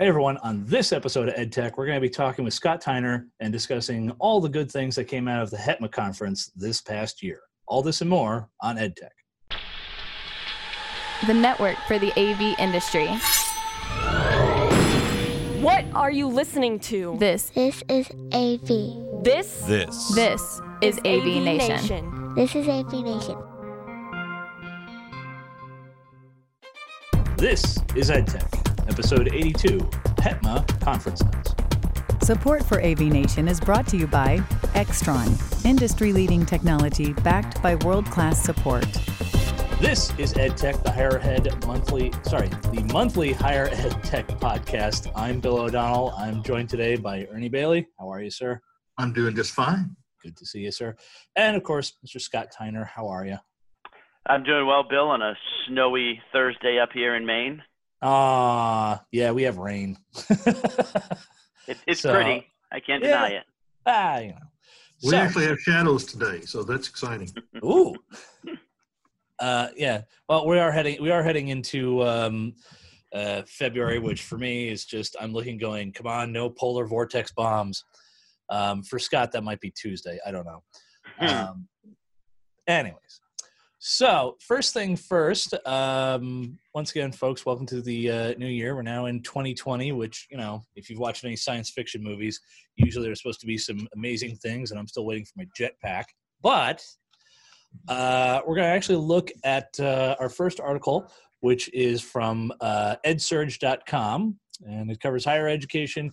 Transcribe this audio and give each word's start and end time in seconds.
Hey 0.00 0.06
everyone, 0.06 0.36
on 0.44 0.64
this 0.64 0.92
episode 0.92 1.28
of 1.28 1.34
EdTech, 1.34 1.76
we're 1.76 1.86
going 1.86 1.96
to 1.96 2.00
be 2.00 2.08
talking 2.08 2.44
with 2.44 2.54
Scott 2.54 2.80
Tyner 2.80 3.26
and 3.40 3.52
discussing 3.52 4.12
all 4.20 4.40
the 4.40 4.48
good 4.48 4.70
things 4.70 4.94
that 4.94 5.06
came 5.06 5.26
out 5.26 5.42
of 5.42 5.50
the 5.50 5.56
HETMA 5.56 5.90
conference 5.90 6.52
this 6.54 6.80
past 6.80 7.20
year. 7.20 7.40
All 7.66 7.82
this 7.82 8.00
and 8.00 8.08
more 8.08 8.48
on 8.60 8.76
EdTech. 8.76 9.08
The 11.26 11.34
network 11.34 11.76
for 11.88 11.98
the 11.98 12.12
AV 12.12 12.56
industry. 12.60 13.08
What 15.60 15.84
are 15.96 16.12
you 16.12 16.28
listening 16.28 16.78
to? 16.78 17.16
This, 17.18 17.50
This 17.50 17.82
is 17.88 18.08
AV. 18.32 19.24
This 19.24 19.62
This. 19.62 20.14
this 20.14 20.60
is 20.80 20.98
AV, 20.98 21.42
Nation. 21.42 22.34
This 22.36 22.54
is 22.54 22.68
AV 22.68 22.92
Nation. 23.02 23.36
This 27.36 27.78
is 27.96 28.10
EdTech, 28.10 28.67
episode 28.88 29.32
82, 29.32 29.78
HETMA 30.16 30.80
Conference 30.80 31.22
Notes. 31.22 31.54
Support 32.22 32.64
for 32.64 32.82
AV 32.82 33.00
Nation 33.00 33.48
is 33.48 33.60
brought 33.60 33.86
to 33.88 33.96
you 33.96 34.06
by 34.06 34.38
Extron, 34.74 35.64
industry 35.64 36.12
leading 36.12 36.44
technology 36.44 37.12
backed 37.12 37.62
by 37.62 37.76
world 37.76 38.06
class 38.06 38.42
support. 38.42 38.86
This 39.80 40.12
is 40.18 40.34
EdTech, 40.34 40.82
the 40.82 40.90
Higher 40.90 41.20
Ed 41.20 41.64
Monthly, 41.66 42.12
sorry, 42.24 42.48
the 42.48 42.84
monthly 42.92 43.32
Higher 43.32 43.68
Ed 43.72 44.02
Tech 44.02 44.26
podcast. 44.26 45.10
I'm 45.14 45.38
Bill 45.38 45.58
O'Donnell. 45.58 46.12
I'm 46.16 46.42
joined 46.42 46.68
today 46.68 46.96
by 46.96 47.26
Ernie 47.30 47.48
Bailey. 47.48 47.86
How 47.98 48.10
are 48.10 48.20
you, 48.20 48.30
sir? 48.30 48.60
I'm 48.98 49.12
doing 49.12 49.36
just 49.36 49.52
fine. 49.52 49.94
Good 50.22 50.36
to 50.36 50.44
see 50.44 50.60
you, 50.60 50.72
sir. 50.72 50.96
And 51.36 51.56
of 51.56 51.62
course, 51.62 51.92
Mr. 52.04 52.20
Scott 52.20 52.48
Tyner. 52.52 52.86
How 52.86 53.06
are 53.06 53.24
you? 53.24 53.38
I'm 54.26 54.42
doing 54.42 54.66
well, 54.66 54.84
Bill, 54.88 55.08
on 55.08 55.22
a 55.22 55.34
snowy 55.66 56.20
Thursday 56.32 56.78
up 56.82 56.90
here 56.92 57.14
in 57.14 57.24
Maine. 57.24 57.62
Ah, 58.02 59.02
yeah, 59.12 59.30
we 59.32 59.42
have 59.42 59.58
rain. 59.58 59.96
It, 61.66 61.76
it's 61.86 62.00
So, 62.00 62.14
pretty. 62.14 62.46
I 62.72 62.80
can't 62.80 63.02
yeah. 63.02 63.26
deny 63.26 63.28
it. 63.38 63.44
ah, 63.86 64.18
you 64.18 64.28
know. 64.28 64.38
We 65.02 65.10
So- 65.10 65.16
actually 65.16 65.46
have 65.46 65.58
shadows 65.60 66.04
today, 66.06 66.40
so 66.42 66.62
that's 66.62 66.88
exciting. 66.88 67.28
Ooh. 67.64 67.94
Uh, 69.38 69.68
yeah. 69.76 70.02
Well, 70.28 70.46
we 70.48 70.58
are 70.58 70.72
heading 70.72 71.00
we 71.00 71.10
are 71.10 71.22
heading 71.22 71.48
into 71.48 72.02
um, 72.02 72.54
uh, 73.12 73.42
February, 73.46 73.98
which 74.00 74.22
for 74.22 74.36
me 74.38 74.68
is 74.68 74.84
just 74.84 75.14
I'm 75.20 75.32
looking 75.32 75.58
going. 75.58 75.92
Come 75.92 76.06
on, 76.08 76.32
no 76.32 76.50
polar 76.50 76.86
vortex 76.86 77.30
bombs. 77.32 77.84
Um, 78.50 78.82
for 78.82 78.98
Scott, 78.98 79.30
that 79.32 79.44
might 79.44 79.60
be 79.60 79.70
Tuesday. 79.70 80.18
I 80.26 80.30
don't 80.32 80.46
know. 80.46 80.62
Um, 81.20 81.68
anyways, 82.66 83.20
so 83.78 84.36
first 84.40 84.74
thing 84.74 84.96
first. 84.96 85.54
Um, 85.66 86.58
once 86.74 86.90
again, 86.90 87.12
folks, 87.12 87.46
welcome 87.46 87.66
to 87.66 87.80
the 87.80 88.10
uh, 88.10 88.34
new 88.34 88.46
year. 88.48 88.74
We're 88.74 88.82
now 88.82 89.06
in 89.06 89.22
2020, 89.22 89.92
which 89.92 90.26
you 90.30 90.36
know, 90.36 90.62
if 90.76 90.90
you've 90.90 90.98
watched 90.98 91.24
any 91.24 91.36
science 91.36 91.70
fiction 91.70 92.02
movies, 92.02 92.40
usually 92.76 93.06
there's 93.06 93.22
supposed 93.22 93.40
to 93.40 93.46
be 93.46 93.58
some 93.58 93.86
amazing 93.94 94.36
things, 94.36 94.70
and 94.70 94.80
I'm 94.80 94.88
still 94.88 95.06
waiting 95.06 95.24
for 95.24 95.34
my 95.36 95.46
jetpack. 95.58 96.04
But 96.42 96.84
uh, 97.88 98.40
we're 98.46 98.56
going 98.56 98.68
to 98.68 98.74
actually 98.74 98.98
look 98.98 99.30
at 99.44 99.68
uh, 99.78 100.16
our 100.18 100.28
first 100.28 100.60
article, 100.60 101.10
which 101.40 101.72
is 101.72 102.00
from 102.00 102.52
uh, 102.60 102.96
edsurge.com, 103.06 104.38
and 104.66 104.90
it 104.90 105.00
covers 105.00 105.24
higher 105.24 105.48
education 105.48 106.12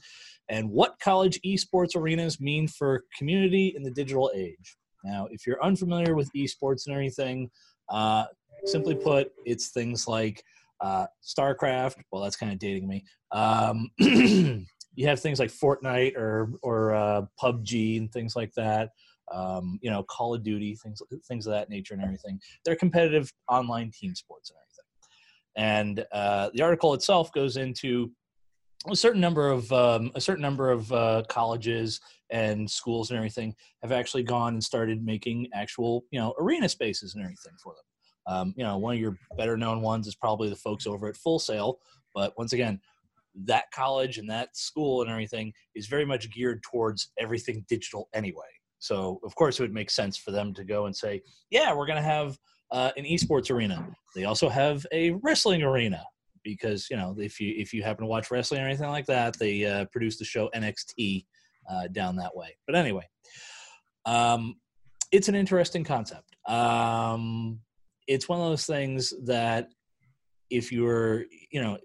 and 0.49 0.69
what 0.69 0.99
college 0.99 1.39
esports 1.45 1.95
arenas 1.95 2.39
mean 2.39 2.67
for 2.67 3.03
community 3.17 3.73
in 3.75 3.83
the 3.83 3.91
digital 3.91 4.31
age. 4.35 4.77
Now, 5.05 5.27
if 5.31 5.45
you're 5.45 5.63
unfamiliar 5.63 6.15
with 6.15 6.29
esports 6.35 6.87
and 6.87 6.95
everything, 6.95 7.49
uh, 7.89 8.25
simply 8.65 8.95
put, 8.95 9.31
it's 9.45 9.69
things 9.69 10.07
like 10.07 10.43
uh, 10.81 11.05
StarCraft. 11.23 11.97
Well, 12.11 12.21
that's 12.23 12.35
kind 12.35 12.51
of 12.51 12.59
dating 12.59 12.87
me. 12.87 13.05
Um, 13.31 13.89
you 13.99 15.07
have 15.07 15.19
things 15.19 15.39
like 15.39 15.51
Fortnite 15.51 16.15
or 16.15 16.51
or 16.63 16.93
uh, 16.93 17.21
PUBG 17.41 17.97
and 17.97 18.11
things 18.11 18.35
like 18.35 18.53
that 18.53 18.89
um, 19.31 19.79
you 19.81 19.89
know, 19.89 20.03
Call 20.03 20.33
of 20.35 20.43
Duty, 20.43 20.75
things 20.75 21.01
things 21.27 21.47
of 21.47 21.53
that 21.53 21.69
nature, 21.69 21.93
and 21.93 22.03
everything. 22.03 22.39
They're 22.63 22.75
competitive 22.75 23.31
online 23.49 23.91
team 23.91 24.15
sports 24.15 24.51
and 24.51 24.57
everything. 24.57 24.75
And 25.57 26.05
uh, 26.11 26.49
the 26.53 26.63
article 26.63 26.93
itself 26.93 27.31
goes 27.31 27.57
into 27.57 28.11
a 28.89 28.95
certain 28.95 29.21
number 29.21 29.49
of 29.49 29.71
um, 29.71 30.11
a 30.15 30.21
certain 30.21 30.41
number 30.41 30.71
of 30.71 30.91
uh, 30.91 31.23
colleges 31.27 31.99
and 32.29 32.69
schools 32.69 33.09
and 33.09 33.17
everything 33.17 33.55
have 33.81 33.91
actually 33.91 34.23
gone 34.23 34.53
and 34.53 34.63
started 34.63 35.03
making 35.03 35.47
actual 35.53 36.05
you 36.11 36.19
know 36.19 36.33
arena 36.39 36.69
spaces 36.69 37.15
and 37.15 37.23
everything 37.23 37.53
for 37.61 37.73
them. 37.73 37.83
Um, 38.27 38.53
you 38.57 38.63
know, 38.63 38.77
one 38.77 38.95
of 38.95 38.99
your 38.99 39.17
better 39.37 39.57
known 39.57 39.81
ones 39.81 40.07
is 40.07 40.15
probably 40.15 40.49
the 40.49 40.55
folks 40.55 40.87
over 40.87 41.07
at 41.07 41.17
Full 41.17 41.39
Sail. 41.39 41.79
But 42.13 42.33
once 42.37 42.53
again, 42.53 42.79
that 43.43 43.65
college 43.71 44.17
and 44.17 44.29
that 44.29 44.55
school 44.55 45.01
and 45.01 45.11
everything 45.11 45.53
is 45.75 45.87
very 45.87 46.05
much 46.05 46.31
geared 46.31 46.63
towards 46.63 47.11
everything 47.19 47.65
digital 47.67 48.09
anyway. 48.13 48.43
So 48.79 49.19
of 49.23 49.35
course 49.35 49.59
it 49.59 49.63
would 49.63 49.73
make 49.73 49.89
sense 49.89 50.17
for 50.17 50.31
them 50.31 50.53
to 50.53 50.63
go 50.63 50.85
and 50.85 50.95
say, 50.95 51.21
yeah, 51.49 51.73
we're 51.73 51.85
going 51.85 52.01
to 52.01 52.01
have 52.01 52.37
uh, 52.71 52.91
an 52.97 53.03
esports 53.03 53.51
arena. 53.51 53.85
They 54.15 54.25
also 54.25 54.49
have 54.49 54.85
a 54.91 55.11
wrestling 55.11 55.63
arena 55.63 56.03
because 56.45 56.87
you 56.89 56.95
know 56.95 57.13
if 57.19 57.41
you 57.41 57.53
if 57.57 57.73
you 57.73 57.83
happen 57.83 58.03
to 58.03 58.09
watch 58.09 58.31
wrestling 58.31 58.61
or 58.61 58.67
anything 58.67 58.89
like 58.89 59.07
that, 59.07 59.37
they 59.37 59.65
uh, 59.65 59.85
produce 59.91 60.17
the 60.17 60.23
show 60.23 60.49
NXT 60.55 61.25
uh, 61.69 61.87
down 61.91 62.15
that 62.15 62.33
way. 62.33 62.55
But 62.65 62.77
anyway, 62.77 63.09
um, 64.05 64.55
it's 65.11 65.27
an 65.27 65.35
interesting 65.35 65.83
concept. 65.83 66.37
Um, 66.47 67.59
it's 68.07 68.29
one 68.29 68.39
of 68.39 68.45
those 68.45 68.65
things 68.65 69.13
that 69.25 69.69
if 70.49 70.71
you're 70.71 71.25
you 71.51 71.61
know 71.61 71.77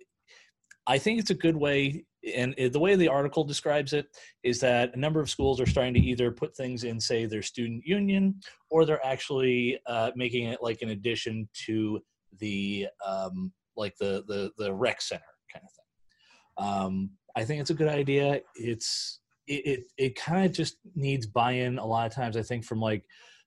I 0.87 0.99
think 0.99 1.21
it's 1.21 1.31
a 1.31 1.35
good 1.35 1.57
way, 1.57 2.05
and 2.37 2.55
the 2.57 2.79
way 2.79 2.97
the 2.97 3.09
article 3.09 3.45
describes 3.45 3.93
it 3.93 4.07
is 4.43 4.61
that 4.61 4.95
a 4.95 4.99
number 4.99 5.21
of 5.21 5.31
schools 5.31 5.61
are 5.61 5.67
starting 5.67 5.95
to 5.95 6.01
either 6.01 6.31
put 6.31 6.57
things 6.57 6.85
in, 6.85 7.01
say, 7.01 7.27
their 7.27 7.43
student 7.43 7.87
union, 7.87 8.41
or 8.71 8.85
they're 8.85 9.05
actually 9.07 9.79
uh, 9.87 10.11
making 10.17 10.49
it 10.49 10.63
like 10.63 10.83
an 10.83 10.91
addition 10.91 11.49
to 11.67 12.01
the 12.39 12.89
um, 13.07 13.53
like 13.81 13.97
the 13.99 14.25
the 14.29 14.51
the 14.59 14.73
rec 14.73 15.03
center 15.03 15.23
kind 15.53 15.65
of 15.65 15.73
thing. 15.73 16.69
Um, 16.69 17.11
I 17.37 17.45
think 17.45 17.61
it's 17.61 17.71
a 17.71 17.75
good 17.75 17.89
idea. 17.89 18.41
It's 18.55 19.21
it 19.47 19.67
it, 19.67 19.81
it 19.99 20.17
kind 20.17 20.47
of 20.47 20.53
just 20.53 20.77
needs 20.95 21.27
buy-in 21.27 21.79
a 21.79 21.87
lot 21.87 22.07
of 22.07 22.15
times. 22.15 22.37
I 22.37 22.43
think 22.43 22.65
from 22.65 22.81
like 22.81 23.05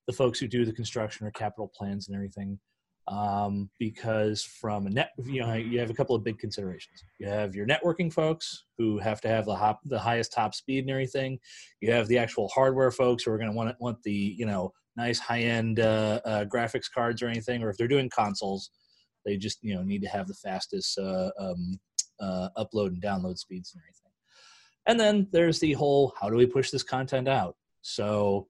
the 0.07 0.13
folks 0.13 0.39
who 0.39 0.47
do 0.47 0.65
the 0.65 0.73
construction 0.73 1.25
or 1.25 1.31
capital 1.31 1.71
plans 1.77 2.07
and 2.07 2.15
everything 2.15 2.59
um, 3.07 3.69
because 3.79 4.43
from 4.43 4.87
a 4.87 4.89
net, 4.89 5.11
you 5.25 5.41
know, 5.41 5.53
you 5.53 5.79
have 5.79 5.89
a 5.89 5.93
couple 5.93 6.15
of 6.15 6.23
big 6.23 6.39
considerations. 6.39 7.03
You 7.19 7.27
have 7.27 7.55
your 7.55 7.67
networking 7.67 8.11
folks 8.11 8.65
who 8.77 8.97
have 8.99 9.19
to 9.21 9.27
have 9.27 9.45
the 9.45 9.55
hop, 9.55 9.79
the 9.85 9.99
highest 9.99 10.33
top 10.33 10.55
speed 10.55 10.85
and 10.85 10.89
everything. 10.89 11.39
You 11.81 11.91
have 11.91 12.07
the 12.07 12.17
actual 12.17 12.47
hardware 12.49 12.91
folks 12.91 13.23
who 13.23 13.31
are 13.31 13.37
going 13.37 13.51
to 13.51 13.55
want 13.55 13.75
want 13.79 14.01
the 14.03 14.35
you 14.37 14.45
know 14.45 14.71
nice 14.95 15.19
high 15.19 15.41
end 15.41 15.79
uh, 15.79 16.21
uh, 16.23 16.45
graphics 16.45 16.91
cards 16.93 17.21
or 17.21 17.27
anything. 17.27 17.61
Or 17.61 17.69
if 17.69 17.77
they're 17.77 17.87
doing 17.87 18.09
consoles, 18.09 18.69
they 19.25 19.37
just 19.37 19.59
you 19.61 19.75
know 19.75 19.83
need 19.83 20.01
to 20.01 20.09
have 20.09 20.27
the 20.27 20.33
fastest 20.33 20.97
uh, 20.97 21.31
um, 21.39 21.79
uh, 22.19 22.49
upload 22.57 22.87
and 22.87 23.01
download 23.01 23.37
speeds 23.37 23.73
and 23.73 23.81
everything. 23.83 24.11
And 24.85 24.99
then 24.99 25.27
there's 25.31 25.59
the 25.59 25.73
whole 25.73 26.13
how 26.19 26.29
do 26.29 26.35
we 26.35 26.45
push 26.45 26.71
this 26.71 26.83
content 26.83 27.27
out? 27.27 27.55
So 27.81 28.47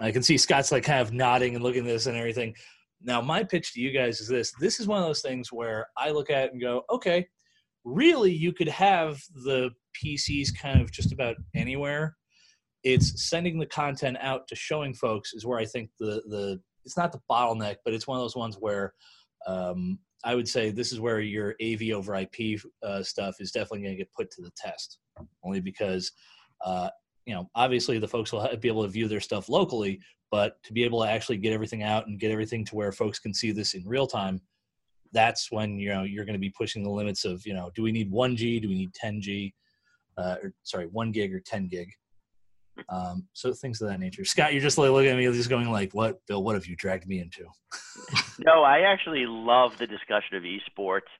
I 0.00 0.10
can 0.10 0.22
see 0.22 0.38
Scott's 0.38 0.72
like 0.72 0.84
kind 0.84 1.00
of 1.00 1.12
nodding 1.12 1.54
and 1.54 1.64
looking 1.64 1.82
at 1.82 1.86
this 1.86 2.06
and 2.06 2.16
everything. 2.16 2.54
Now, 3.00 3.20
my 3.20 3.44
pitch 3.44 3.72
to 3.74 3.80
you 3.80 3.92
guys 3.92 4.20
is 4.20 4.28
this 4.28 4.52
this 4.60 4.80
is 4.80 4.86
one 4.86 5.00
of 5.00 5.06
those 5.06 5.22
things 5.22 5.52
where 5.52 5.86
I 5.96 6.10
look 6.10 6.30
at 6.30 6.46
it 6.46 6.52
and 6.52 6.60
go, 6.60 6.82
okay, 6.90 7.26
really, 7.84 8.32
you 8.32 8.52
could 8.52 8.68
have 8.68 9.20
the 9.44 9.70
PCs 9.96 10.48
kind 10.60 10.80
of 10.80 10.92
just 10.92 11.12
about 11.12 11.36
anywhere. 11.54 12.16
It's 12.84 13.28
sending 13.28 13.58
the 13.58 13.66
content 13.66 14.18
out 14.20 14.46
to 14.48 14.56
showing 14.56 14.94
folks 14.94 15.32
is 15.32 15.44
where 15.44 15.58
I 15.58 15.64
think 15.64 15.90
the, 15.98 16.22
the 16.28 16.60
it's 16.84 16.96
not 16.96 17.12
the 17.12 17.20
bottleneck, 17.30 17.76
but 17.84 17.94
it's 17.94 18.06
one 18.06 18.18
of 18.18 18.24
those 18.24 18.36
ones 18.36 18.56
where 18.58 18.94
um, 19.48 19.98
I 20.24 20.34
would 20.34 20.48
say 20.48 20.70
this 20.70 20.92
is 20.92 21.00
where 21.00 21.20
your 21.20 21.54
AV 21.62 21.90
over 21.94 22.14
IP 22.14 22.60
uh, 22.82 23.02
stuff 23.02 23.36
is 23.40 23.50
definitely 23.50 23.82
going 23.82 23.94
to 23.94 23.98
get 23.98 24.12
put 24.12 24.30
to 24.32 24.42
the 24.42 24.52
test, 24.56 24.98
only 25.42 25.60
because 25.60 26.12
uh, 26.64 26.90
you 27.24 27.34
know 27.34 27.48
obviously 27.54 27.98
the 27.98 28.08
folks 28.08 28.32
will 28.32 28.48
be 28.60 28.68
able 28.68 28.82
to 28.82 28.88
view 28.88 29.08
their 29.08 29.20
stuff 29.20 29.48
locally, 29.48 30.00
but 30.30 30.62
to 30.64 30.72
be 30.72 30.84
able 30.84 31.02
to 31.02 31.08
actually 31.08 31.38
get 31.38 31.52
everything 31.52 31.82
out 31.82 32.06
and 32.06 32.20
get 32.20 32.30
everything 32.30 32.64
to 32.66 32.74
where 32.74 32.92
folks 32.92 33.18
can 33.18 33.32
see 33.32 33.52
this 33.52 33.74
in 33.74 33.82
real 33.86 34.06
time, 34.06 34.40
that's 35.12 35.50
when 35.50 35.78
you 35.78 35.88
know 35.88 36.02
you're 36.02 36.26
going 36.26 36.34
to 36.34 36.40
be 36.40 36.50
pushing 36.50 36.82
the 36.82 36.90
limits 36.90 37.24
of 37.24 37.46
you 37.46 37.54
know 37.54 37.70
do 37.74 37.82
we 37.82 37.92
need 37.92 38.10
one 38.10 38.36
G, 38.36 38.60
do 38.60 38.68
we 38.68 38.74
need 38.74 38.94
10 38.94 39.20
G, 39.22 39.54
uh, 40.18 40.36
or 40.42 40.52
sorry 40.64 40.86
one 40.86 41.10
gig 41.10 41.32
or 41.32 41.40
10 41.40 41.68
gig. 41.68 41.90
Um, 42.88 43.26
so 43.32 43.52
things 43.52 43.80
of 43.82 43.88
that 43.88 44.00
nature. 44.00 44.24
Scott, 44.24 44.52
you're 44.52 44.62
just 44.62 44.78
like 44.78 44.90
looking 44.90 45.10
at 45.10 45.16
me, 45.16 45.24
just 45.32 45.50
going 45.50 45.70
like, 45.70 45.92
"What, 45.94 46.24
Bill? 46.26 46.42
What 46.42 46.54
have 46.54 46.66
you 46.66 46.76
dragged 46.76 47.06
me 47.06 47.20
into?" 47.20 47.46
No, 48.40 48.62
I 48.62 48.80
actually 48.82 49.26
love 49.26 49.78
the 49.78 49.86
discussion 49.88 50.36
of 50.36 50.44
esports. 50.44 51.10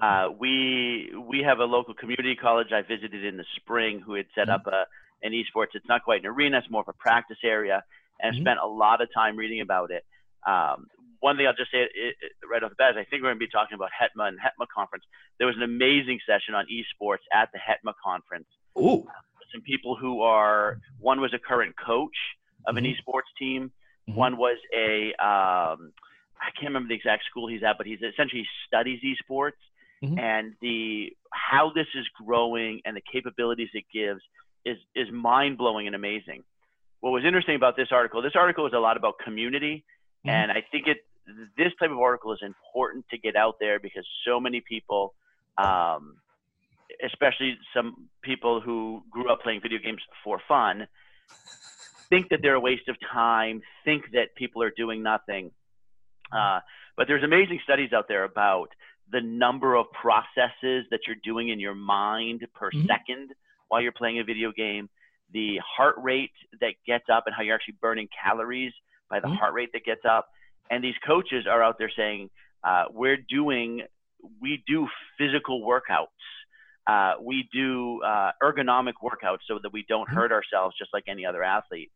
Uh, 0.00 0.28
we 0.38 1.12
we 1.28 1.42
have 1.42 1.58
a 1.58 1.64
local 1.64 1.94
community 1.94 2.36
college 2.36 2.68
I 2.72 2.82
visited 2.82 3.24
in 3.24 3.36
the 3.36 3.44
spring 3.56 3.98
who 4.00 4.14
had 4.14 4.26
set 4.36 4.46
Mhm. 4.48 4.54
up 4.54 4.66
a 4.68 4.86
an 5.22 5.32
esports. 5.32 5.74
It's 5.74 5.88
not 5.88 6.04
quite 6.04 6.20
an 6.20 6.26
arena; 6.28 6.58
it's 6.58 6.70
more 6.70 6.82
of 6.82 6.88
a 6.88 6.92
practice 6.94 7.38
area, 7.42 7.82
and 8.20 8.34
Mhm. 8.34 8.38
I 8.38 8.40
spent 8.42 8.60
a 8.62 8.66
lot 8.66 9.00
of 9.00 9.12
time 9.12 9.36
reading 9.36 9.60
about 9.60 9.90
it. 9.90 10.04
Um, 10.46 10.86
one 11.18 11.36
thing 11.36 11.46
I'll 11.46 11.52
just 11.54 11.70
say 11.72 11.82
it, 11.82 11.90
it, 11.94 12.32
right 12.48 12.62
off 12.62 12.70
the 12.70 12.76
bat 12.76 12.92
is 12.92 12.96
I 12.96 13.04
think 13.04 13.20
we're 13.22 13.28
going 13.28 13.40
to 13.40 13.46
be 13.46 13.50
talking 13.50 13.74
about 13.74 13.90
HETMA 13.92 14.28
and 14.28 14.38
HETMA 14.40 14.66
conference. 14.74 15.04
There 15.38 15.46
was 15.48 15.56
an 15.56 15.62
amazing 15.64 16.20
session 16.24 16.54
on 16.54 16.66
esports 16.68 17.24
at 17.34 17.50
the 17.52 17.58
HETMA 17.58 17.92
conference. 18.02 18.46
Ooh. 18.78 19.06
Some 19.52 19.62
people 19.62 19.96
who 19.96 20.22
are 20.22 20.80
one 20.98 21.20
was 21.20 21.32
a 21.34 21.38
current 21.38 21.74
coach 21.76 22.16
of 22.66 22.76
an 22.76 22.84
Mhm. 22.84 22.96
esports 22.96 23.30
team. 23.38 23.72
Mhm. 24.08 24.14
One 24.14 24.36
was 24.36 24.58
a 24.74 25.12
um, 25.14 25.92
I 26.42 26.50
can't 26.52 26.68
remember 26.72 26.88
the 26.88 26.94
exact 26.94 27.24
school 27.26 27.48
he's 27.48 27.62
at, 27.62 27.76
but 27.76 27.86
he's 27.86 28.00
essentially 28.02 28.48
studies 28.66 29.00
esports 29.02 29.60
Mhm. 30.02 30.18
and 30.18 30.56
the 30.60 31.14
how 31.32 31.70
this 31.70 31.86
is 31.94 32.08
growing 32.08 32.80
and 32.84 32.96
the 32.96 33.02
capabilities 33.02 33.68
it 33.74 33.84
gives 33.92 34.22
is 34.64 34.78
is 34.94 35.10
mind 35.10 35.58
blowing 35.58 35.86
and 35.86 35.94
amazing. 35.96 36.44
What 37.00 37.10
was 37.10 37.24
interesting 37.24 37.56
about 37.56 37.76
this 37.76 37.92
article? 37.92 38.20
This 38.22 38.36
article 38.36 38.66
is 38.66 38.72
a 38.72 38.78
lot 38.78 38.96
about 38.96 39.18
community, 39.18 39.84
Mhm. 40.24 40.30
and 40.30 40.52
I 40.52 40.60
think 40.62 40.86
it 40.86 41.04
this 41.56 41.72
type 41.76 41.90
of 41.90 41.98
article 41.98 42.32
is 42.32 42.42
important 42.42 43.08
to 43.10 43.16
get 43.18 43.36
out 43.36 43.58
there 43.60 43.78
because 43.78 44.06
so 44.24 44.40
many 44.40 44.60
people, 44.60 45.14
um, 45.58 46.16
especially 47.04 47.58
some 47.74 48.08
people 48.22 48.60
who 48.60 49.02
grew 49.10 49.30
up 49.30 49.42
playing 49.42 49.60
video 49.60 49.78
games 49.78 50.02
for 50.24 50.40
fun, 50.46 50.86
think 52.08 52.28
that 52.30 52.40
they're 52.42 52.54
a 52.54 52.60
waste 52.60 52.88
of 52.88 52.96
time, 53.12 53.62
think 53.84 54.04
that 54.12 54.34
people 54.36 54.62
are 54.62 54.72
doing 54.76 55.02
nothing. 55.02 55.50
Uh, 56.32 56.60
but 56.96 57.06
there's 57.06 57.24
amazing 57.24 57.60
studies 57.64 57.92
out 57.92 58.06
there 58.08 58.24
about 58.24 58.68
the 59.10 59.20
number 59.20 59.74
of 59.74 59.86
processes 59.92 60.86
that 60.90 61.00
you're 61.06 61.16
doing 61.24 61.48
in 61.48 61.58
your 61.58 61.74
mind 61.74 62.46
per 62.54 62.70
Mhm. 62.70 62.86
second 62.86 63.34
while 63.68 63.80
you're 63.80 63.92
playing 63.92 64.18
a 64.18 64.24
video 64.24 64.52
game, 64.52 64.88
the 65.30 65.58
heart 65.58 65.96
rate 65.98 66.32
that 66.60 66.74
gets 66.86 67.08
up 67.08 67.26
and 67.26 67.34
how 67.34 67.42
you're 67.42 67.54
actually 67.54 67.78
burning 67.80 68.08
calories 68.08 68.72
by 69.08 69.20
the 69.20 69.28
Mhm. 69.28 69.38
heart 69.38 69.54
rate 69.54 69.70
that 69.72 69.84
gets 69.84 70.04
up. 70.04 70.28
And 70.70 70.82
these 70.82 70.98
coaches 70.98 71.46
are 71.46 71.62
out 71.62 71.78
there 71.78 71.90
saying, 71.90 72.30
uh, 72.62 72.86
we're 72.90 73.16
doing, 73.16 73.86
we 74.40 74.62
do 74.66 74.88
physical 75.16 75.62
workouts. 75.62 76.06
Uh, 76.86 77.14
we 77.22 77.48
do 77.52 78.02
uh, 78.02 78.32
ergonomic 78.42 78.94
workouts 79.02 79.40
so 79.46 79.58
that 79.62 79.72
we 79.72 79.84
don't 79.88 80.08
Mhm. 80.08 80.14
hurt 80.14 80.32
ourselves 80.32 80.76
just 80.78 80.92
like 80.92 81.04
any 81.06 81.24
other 81.26 81.42
athlete. 81.42 81.90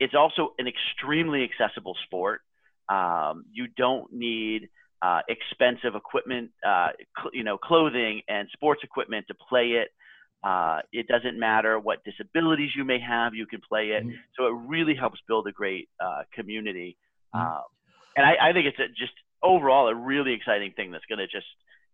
It's 0.00 0.14
also 0.14 0.54
an 0.58 0.66
extremely 0.66 1.42
accessible 1.44 1.94
sport. 2.04 2.40
Um, 2.88 3.44
you 3.52 3.66
don't 3.68 4.12
need 4.12 4.68
uh, 5.02 5.22
expensive 5.28 5.94
equipment, 5.94 6.50
uh, 6.64 6.90
cl- 7.16 7.30
you 7.32 7.44
know, 7.44 7.58
clothing 7.58 8.22
and 8.28 8.48
sports 8.50 8.82
equipment 8.82 9.26
to 9.28 9.34
play 9.34 9.72
it. 9.72 9.90
Uh, 10.42 10.80
it 10.92 11.06
doesn't 11.08 11.38
matter 11.38 11.78
what 11.78 12.02
disabilities 12.04 12.70
you 12.74 12.84
may 12.84 12.98
have, 12.98 13.34
you 13.34 13.46
can 13.46 13.60
play 13.60 13.90
it. 13.90 14.04
Mhm. 14.04 14.16
So 14.36 14.46
it 14.46 14.54
really 14.66 14.94
helps 14.94 15.20
build 15.28 15.46
a 15.48 15.52
great 15.52 15.88
uh, 16.00 16.24
community. 16.32 16.96
Mhm. 17.34 17.40
Um, 17.40 17.64
and 18.16 18.26
I, 18.26 18.48
I 18.48 18.52
think 18.52 18.66
it's 18.66 18.78
a, 18.78 18.88
just 18.88 19.12
overall 19.42 19.88
a 19.88 19.94
really 19.94 20.32
exciting 20.32 20.72
thing 20.72 20.90
that's 20.90 21.04
going 21.06 21.18
to 21.18 21.26
just 21.26 21.46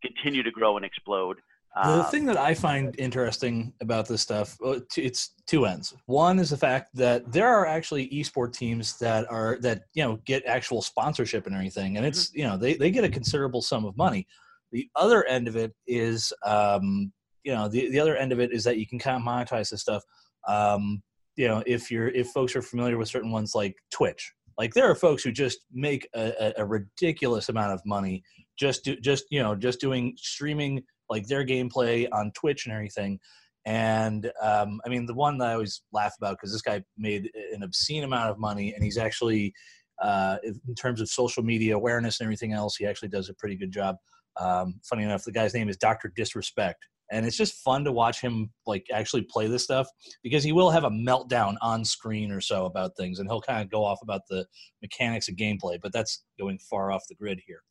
continue 0.02 0.42
to 0.42 0.50
grow 0.50 0.76
and 0.76 0.84
explode. 0.84 1.40
The 1.82 2.04
Um, 2.04 2.10
thing 2.10 2.24
that 2.26 2.36
I 2.36 2.54
find 2.54 2.94
interesting 2.98 3.72
about 3.80 4.06
this 4.06 4.22
stuff, 4.22 4.56
it's 4.96 5.34
two 5.46 5.66
ends. 5.66 5.92
One 6.06 6.38
is 6.38 6.50
the 6.50 6.56
fact 6.56 6.90
that 6.94 7.32
there 7.32 7.48
are 7.48 7.66
actually 7.66 8.08
esport 8.10 8.52
teams 8.52 8.96
that 8.98 9.28
are 9.28 9.58
that 9.60 9.82
you 9.94 10.04
know 10.04 10.16
get 10.24 10.46
actual 10.46 10.82
sponsorship 10.82 11.46
and 11.46 11.54
everything, 11.54 11.96
and 11.96 12.06
it's 12.06 12.32
you 12.32 12.44
know 12.44 12.56
they 12.56 12.74
they 12.74 12.92
get 12.92 13.02
a 13.02 13.08
considerable 13.08 13.60
sum 13.60 13.84
of 13.84 13.96
money. 13.96 14.24
The 14.70 14.88
other 14.94 15.24
end 15.24 15.48
of 15.48 15.56
it 15.56 15.72
is, 15.88 16.32
um, 16.46 17.12
you 17.42 17.52
know, 17.52 17.66
the 17.66 17.90
the 17.90 17.98
other 17.98 18.16
end 18.16 18.30
of 18.30 18.38
it 18.38 18.52
is 18.52 18.62
that 18.64 18.78
you 18.78 18.86
can 18.86 19.00
kind 19.00 19.16
of 19.16 19.22
monetize 19.22 19.70
this 19.70 19.80
stuff. 19.80 20.04
Um, 20.46 21.02
you 21.34 21.48
know, 21.48 21.64
if 21.66 21.90
you're 21.90 22.08
if 22.08 22.28
folks 22.28 22.54
are 22.54 22.62
familiar 22.62 22.98
with 22.98 23.08
certain 23.08 23.32
ones 23.32 23.52
like 23.56 23.74
Twitch, 23.92 24.32
like 24.58 24.74
there 24.74 24.88
are 24.88 24.94
folks 24.94 25.24
who 25.24 25.32
just 25.32 25.58
make 25.72 26.08
a, 26.14 26.32
a, 26.38 26.62
a 26.62 26.64
ridiculous 26.64 27.48
amount 27.48 27.72
of 27.72 27.80
money 27.84 28.22
just 28.56 28.84
do 28.84 28.94
just 29.00 29.24
you 29.30 29.42
know 29.42 29.56
just 29.56 29.80
doing 29.80 30.14
streaming 30.16 30.80
like 31.10 31.26
their 31.26 31.44
gameplay 31.44 32.08
on 32.12 32.32
Twitch 32.32 32.66
and 32.66 32.74
everything. 32.74 33.18
And 33.66 34.30
um, 34.42 34.80
I 34.84 34.88
mean, 34.88 35.06
the 35.06 35.14
one 35.14 35.38
that 35.38 35.48
I 35.48 35.52
always 35.54 35.82
laugh 35.92 36.14
about 36.18 36.36
because 36.36 36.52
this 36.52 36.62
guy 36.62 36.82
made 36.98 37.30
an 37.54 37.62
obscene 37.62 38.04
amount 38.04 38.30
of 38.30 38.38
money, 38.38 38.74
and 38.74 38.84
he's 38.84 38.98
actually, 38.98 39.54
uh, 40.02 40.36
in 40.44 40.74
terms 40.74 41.00
of 41.00 41.08
social 41.08 41.42
media 41.42 41.74
awareness 41.74 42.20
and 42.20 42.26
everything 42.26 42.52
else, 42.52 42.76
he 42.76 42.86
actually 42.86 43.08
does 43.08 43.28
a 43.30 43.34
pretty 43.34 43.56
good 43.56 43.72
job. 43.72 43.96
Um, 44.38 44.80
funny 44.84 45.04
enough, 45.04 45.24
the 45.24 45.32
guy's 45.32 45.54
name 45.54 45.68
is 45.68 45.78
Doctor 45.78 46.12
Disrespect, 46.14 46.84
and 47.10 47.24
it's 47.24 47.38
just 47.38 47.54
fun 47.62 47.84
to 47.84 47.92
watch 47.92 48.20
him 48.20 48.50
like 48.66 48.86
actually 48.92 49.22
play 49.22 49.46
this 49.46 49.64
stuff 49.64 49.88
because 50.22 50.44
he 50.44 50.52
will 50.52 50.70
have 50.70 50.84
a 50.84 50.90
meltdown 50.90 51.54
on 51.62 51.84
screen 51.84 52.30
or 52.30 52.42
so 52.42 52.66
about 52.66 52.96
things, 52.98 53.18
and 53.18 53.30
he'll 53.30 53.40
kind 53.40 53.62
of 53.62 53.70
go 53.70 53.82
off 53.82 54.00
about 54.02 54.22
the 54.28 54.44
mechanics 54.82 55.28
of 55.28 55.36
gameplay. 55.36 55.78
But 55.80 55.92
that's 55.94 56.24
going 56.38 56.58
far 56.58 56.92
off 56.92 57.04
the 57.08 57.14
grid 57.14 57.40
here. 57.46 57.62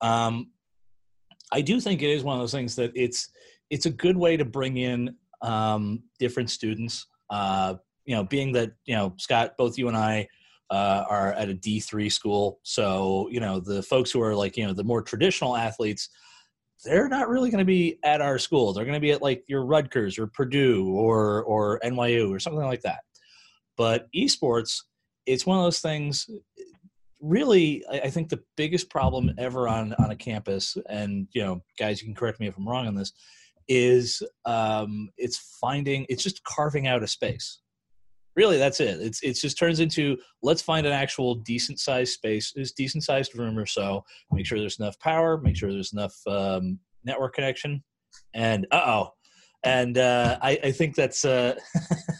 Um, 0.00 0.50
I 1.52 1.60
do 1.60 1.80
think 1.80 2.02
it 2.02 2.10
is 2.10 2.24
one 2.24 2.36
of 2.36 2.42
those 2.42 2.52
things 2.52 2.76
that 2.76 2.92
it's 2.94 3.28
it's 3.70 3.86
a 3.86 3.90
good 3.90 4.16
way 4.16 4.36
to 4.36 4.44
bring 4.44 4.76
in 4.76 5.14
um, 5.42 6.02
different 6.18 6.50
students. 6.50 7.06
Uh, 7.30 7.74
you 8.04 8.14
know, 8.14 8.24
being 8.24 8.52
that 8.52 8.72
you 8.84 8.94
know 8.94 9.14
Scott, 9.18 9.54
both 9.56 9.78
you 9.78 9.88
and 9.88 9.96
I 9.96 10.28
uh, 10.70 11.04
are 11.08 11.32
at 11.32 11.48
a 11.48 11.54
D 11.54 11.80
three 11.80 12.10
school, 12.10 12.60
so 12.62 13.28
you 13.30 13.40
know 13.40 13.60
the 13.60 13.82
folks 13.82 14.10
who 14.10 14.20
are 14.20 14.34
like 14.34 14.56
you 14.56 14.66
know 14.66 14.72
the 14.72 14.84
more 14.84 15.02
traditional 15.02 15.56
athletes, 15.56 16.08
they're 16.84 17.08
not 17.08 17.28
really 17.28 17.50
going 17.50 17.58
to 17.58 17.64
be 17.64 17.98
at 18.04 18.20
our 18.20 18.38
school. 18.38 18.72
They're 18.72 18.84
going 18.84 18.94
to 18.94 19.00
be 19.00 19.12
at 19.12 19.22
like 19.22 19.44
your 19.48 19.64
Rutgers 19.64 20.18
or 20.18 20.26
Purdue 20.26 20.88
or 20.88 21.42
or 21.44 21.80
NYU 21.84 22.34
or 22.34 22.38
something 22.38 22.64
like 22.64 22.82
that. 22.82 23.00
But 23.76 24.06
esports, 24.14 24.82
it's 25.26 25.44
one 25.46 25.58
of 25.58 25.64
those 25.64 25.80
things 25.80 26.28
really 27.20 27.82
I, 27.90 28.10
think 28.10 28.28
the 28.28 28.42
biggest 28.56 28.90
problem 28.90 29.32
ever 29.38 29.68
on 29.68 29.94
on 29.94 30.10
a 30.10 30.16
campus 30.16 30.76
and 30.90 31.26
you 31.32 31.42
know 31.42 31.62
guys 31.78 32.00
you 32.00 32.06
can 32.06 32.14
correct 32.14 32.40
me 32.40 32.46
if 32.46 32.56
i'm 32.58 32.68
wrong 32.68 32.86
on 32.86 32.94
this 32.94 33.12
is 33.68 34.22
um 34.44 35.08
it's 35.16 35.58
finding 35.60 36.06
it's 36.08 36.22
just 36.22 36.42
carving 36.44 36.86
out 36.86 37.02
a 37.02 37.06
space. 37.06 37.60
Really 38.34 38.58
that's 38.58 38.80
it. 38.80 39.00
It's 39.00 39.22
it 39.22 39.32
just 39.34 39.58
turns 39.58 39.80
into 39.80 40.18
let's 40.42 40.62
find 40.62 40.86
an 40.86 40.92
actual 40.92 41.36
decent 41.36 41.80
sized 41.80 42.12
space 42.12 42.52
this 42.54 42.72
decent 42.72 43.02
sized 43.02 43.36
room 43.36 43.58
or 43.58 43.66
so 43.66 44.04
make 44.30 44.46
sure 44.46 44.58
there's 44.58 44.78
enough 44.78 44.98
power 45.00 45.38
make 45.38 45.56
sure 45.56 45.72
there's 45.72 45.92
enough 45.92 46.14
um, 46.26 46.78
network 47.04 47.34
connection 47.34 47.82
and 48.34 48.66
uh-oh. 48.70 49.10
And 49.64 49.98
uh 49.98 50.38
i 50.42 50.58
i 50.64 50.70
think 50.70 50.94
that's 50.94 51.24
uh 51.24 51.54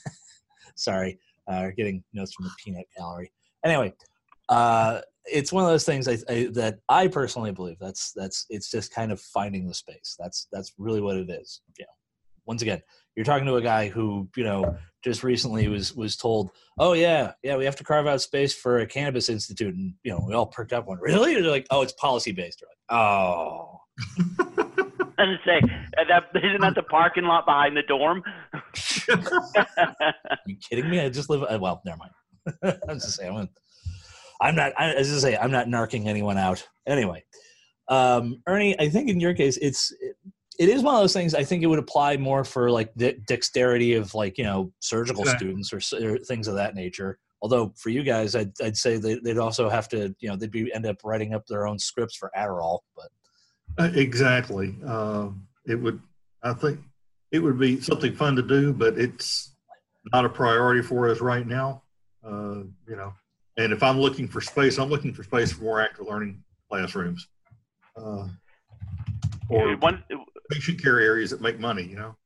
sorry 0.76 1.18
uh 1.48 1.68
getting 1.76 2.02
notes 2.12 2.32
from 2.32 2.46
the 2.46 2.52
peanut 2.64 2.86
gallery. 2.96 3.30
Anyway 3.64 3.92
uh, 4.48 5.00
it's 5.24 5.52
one 5.52 5.64
of 5.64 5.70
those 5.70 5.84
things 5.84 6.06
I, 6.08 6.18
I, 6.28 6.48
that 6.52 6.78
I 6.88 7.08
personally 7.08 7.52
believe 7.52 7.78
that's 7.80 8.12
that's 8.12 8.46
it's 8.48 8.70
just 8.70 8.92
kind 8.94 9.10
of 9.10 9.20
finding 9.20 9.66
the 9.66 9.74
space. 9.74 10.16
That's 10.18 10.46
that's 10.52 10.72
really 10.78 11.00
what 11.00 11.16
it 11.16 11.28
is. 11.30 11.60
You 11.78 11.84
know, 11.84 11.92
once 12.46 12.62
again, 12.62 12.80
you're 13.16 13.24
talking 13.24 13.46
to 13.46 13.56
a 13.56 13.62
guy 13.62 13.88
who 13.88 14.28
you 14.36 14.44
know 14.44 14.76
just 15.04 15.24
recently 15.24 15.68
was 15.68 15.94
was 15.94 16.16
told, 16.16 16.50
oh 16.78 16.92
yeah, 16.92 17.32
yeah, 17.42 17.56
we 17.56 17.64
have 17.64 17.76
to 17.76 17.84
carve 17.84 18.06
out 18.06 18.20
space 18.20 18.54
for 18.54 18.80
a 18.80 18.86
cannabis 18.86 19.28
institute, 19.28 19.74
and 19.74 19.94
you 20.04 20.12
know 20.12 20.24
we 20.26 20.34
all 20.34 20.46
perked 20.46 20.72
up. 20.72 20.86
One 20.86 20.98
really? 21.00 21.34
They're 21.34 21.50
like, 21.50 21.66
oh, 21.70 21.82
it's 21.82 21.92
policy 21.92 22.32
based. 22.32 22.62
Like, 22.62 22.98
oh. 22.98 23.80
and 25.18 25.38
say 25.44 25.60
uh, 25.98 26.04
that 26.08 26.24
isn't 26.34 26.60
that 26.60 26.74
the 26.74 26.82
parking 26.82 27.24
lot 27.24 27.46
behind 27.46 27.76
the 27.76 27.82
dorm? 27.82 28.22
Are 29.08 30.38
you 30.46 30.56
kidding 30.56 30.90
me? 30.90 31.00
I 31.00 31.08
just 31.08 31.30
live. 31.30 31.42
uh, 31.42 31.58
Well, 31.60 31.80
never 31.84 31.98
mind. 31.98 32.80
I'm 32.88 32.98
just 32.98 33.14
saying. 33.16 33.36
I'm, 33.36 33.48
I'm 34.40 34.54
not. 34.54 34.72
I, 34.78 34.92
as 34.92 35.12
I 35.12 35.18
say, 35.30 35.36
I'm 35.36 35.50
not 35.50 35.66
narking 35.66 36.06
anyone 36.06 36.38
out. 36.38 36.66
Anyway, 36.86 37.24
um, 37.88 38.42
Ernie, 38.46 38.78
I 38.78 38.88
think 38.88 39.08
in 39.08 39.20
your 39.20 39.34
case, 39.34 39.56
it's 39.58 39.92
it, 40.00 40.16
it 40.58 40.68
is 40.68 40.82
one 40.82 40.94
of 40.94 41.00
those 41.00 41.12
things. 41.12 41.34
I 41.34 41.44
think 41.44 41.62
it 41.62 41.66
would 41.66 41.78
apply 41.78 42.16
more 42.16 42.44
for 42.44 42.70
like 42.70 42.92
the 42.94 43.12
dexterity 43.26 43.94
of 43.94 44.14
like 44.14 44.38
you 44.38 44.44
know 44.44 44.72
surgical 44.80 45.22
Okay. 45.22 45.36
students 45.36 45.72
or, 45.72 45.80
or 46.04 46.18
things 46.18 46.48
of 46.48 46.54
that 46.56 46.74
nature. 46.74 47.18
Although 47.42 47.74
for 47.76 47.90
you 47.90 48.02
guys, 48.02 48.34
I'd, 48.34 48.52
I'd 48.62 48.76
say 48.76 48.96
they, 48.96 49.16
they'd 49.16 49.38
also 49.38 49.68
have 49.68 49.88
to 49.90 50.14
you 50.20 50.28
know 50.28 50.36
they'd 50.36 50.50
be 50.50 50.72
end 50.72 50.86
up 50.86 50.96
writing 51.04 51.34
up 51.34 51.46
their 51.46 51.66
own 51.66 51.78
scripts 51.78 52.16
for 52.16 52.30
Adderall. 52.36 52.80
But 52.96 53.08
Uh, 53.78 53.90
Exactly. 53.94 54.74
Um, 54.86 55.46
It 55.66 55.74
would, 55.76 56.00
I 56.42 56.52
think, 56.54 56.80
it 57.32 57.40
would 57.40 57.58
be 57.58 57.80
something 57.80 58.14
fun 58.14 58.36
to 58.36 58.42
do, 58.42 58.72
but 58.72 58.98
it's 58.98 59.54
not 60.12 60.24
a 60.24 60.28
priority 60.28 60.80
for 60.82 61.10
us 61.10 61.20
right 61.20 61.46
now. 61.46 61.82
Uh, 62.24 62.62
You 62.88 62.96
know, 62.96 63.12
and 63.56 63.72
if 63.72 63.82
I'm 63.82 63.98
looking 63.98 64.28
for 64.28 64.40
space, 64.40 64.78
I'm 64.78 64.88
looking 64.90 65.12
for 65.12 65.22
space 65.22 65.52
for 65.52 65.64
more 65.64 65.80
active 65.80 66.06
learning 66.06 66.42
classrooms. 66.68 67.28
Uh, 67.96 68.28
Or 69.48 69.76
one 69.76 70.02
patient 70.50 70.82
care 70.82 71.00
areas 71.00 71.30
that 71.30 71.40
make 71.40 71.58
money, 71.58 71.82
you 71.82 71.96
know? 71.96 72.16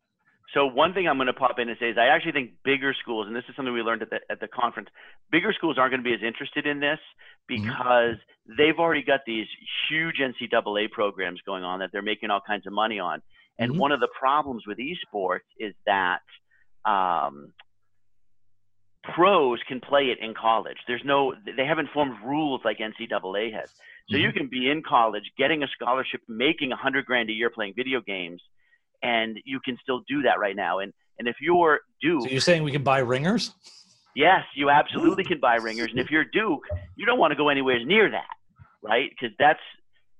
So 0.54 0.66
one 0.66 0.92
thing 0.94 1.06
I'm 1.06 1.16
going 1.16 1.28
to 1.28 1.32
pop 1.32 1.60
in 1.60 1.68
and 1.68 1.78
say 1.78 1.90
is 1.90 1.98
I 1.98 2.06
actually 2.06 2.32
think 2.32 2.52
bigger 2.64 2.92
schools, 3.00 3.28
and 3.28 3.36
this 3.36 3.44
is 3.48 3.54
something 3.54 3.72
we 3.72 3.82
learned 3.82 4.02
at 4.02 4.10
the 4.10 4.18
at 4.28 4.40
the 4.40 4.48
conference, 4.48 4.88
bigger 5.30 5.52
schools 5.52 5.78
aren't 5.78 5.92
going 5.92 6.02
to 6.02 6.08
be 6.08 6.14
as 6.14 6.22
interested 6.26 6.66
in 6.66 6.80
this 6.80 6.98
because 7.46 8.16
they've 8.58 8.78
already 8.78 9.02
got 9.02 9.20
these 9.26 9.46
huge 9.88 10.16
NCAA 10.18 10.90
programs 10.90 11.40
going 11.46 11.62
on 11.62 11.78
that 11.78 11.90
they're 11.92 12.02
making 12.02 12.30
all 12.30 12.40
kinds 12.44 12.66
of 12.66 12.72
money 12.72 12.98
on. 12.98 13.22
And 13.58 13.72
Mhm. 13.72 13.78
one 13.78 13.92
of 13.92 14.00
the 14.00 14.08
problems 14.08 14.66
with 14.66 14.78
esports 14.78 15.46
is 15.58 15.74
that 15.86 16.22
um, 16.84 17.52
pros 19.02 19.60
can 19.66 19.80
play 19.80 20.04
it 20.06 20.18
in 20.20 20.34
college. 20.34 20.76
There's 20.86 21.02
no, 21.04 21.34
they 21.56 21.64
haven't 21.64 21.90
formed 21.92 22.16
rules 22.24 22.60
like 22.64 22.78
NCAA 22.78 23.52
has. 23.54 23.70
So 24.08 24.16
you 24.16 24.28
mm-hmm. 24.28 24.36
can 24.38 24.48
be 24.48 24.70
in 24.70 24.82
college, 24.82 25.24
getting 25.38 25.62
a 25.62 25.68
scholarship, 25.68 26.20
making 26.28 26.72
a 26.72 26.76
hundred 26.76 27.06
grand 27.06 27.30
a 27.30 27.32
year 27.32 27.48
playing 27.48 27.74
video 27.76 28.00
games, 28.00 28.42
and 29.02 29.38
you 29.44 29.60
can 29.64 29.78
still 29.82 30.00
do 30.08 30.22
that 30.22 30.38
right 30.40 30.56
now. 30.56 30.80
And 30.80 30.92
and 31.18 31.28
if 31.28 31.36
you're 31.40 31.80
Duke, 32.00 32.22
So 32.22 32.28
you're 32.30 32.40
saying 32.40 32.62
we 32.62 32.72
can 32.72 32.82
buy 32.82 32.98
ringers? 32.98 33.52
yes, 34.16 34.42
you 34.56 34.70
absolutely 34.70 35.24
can 35.24 35.38
buy 35.38 35.56
ringers. 35.56 35.90
And 35.90 36.00
if 36.00 36.10
you're 36.10 36.24
Duke, 36.24 36.62
you 36.96 37.06
don't 37.06 37.18
want 37.18 37.30
to 37.32 37.36
go 37.36 37.50
anywhere 37.50 37.84
near 37.84 38.10
that, 38.10 38.34
right? 38.82 39.10
Because 39.10 39.36
that's 39.38 39.60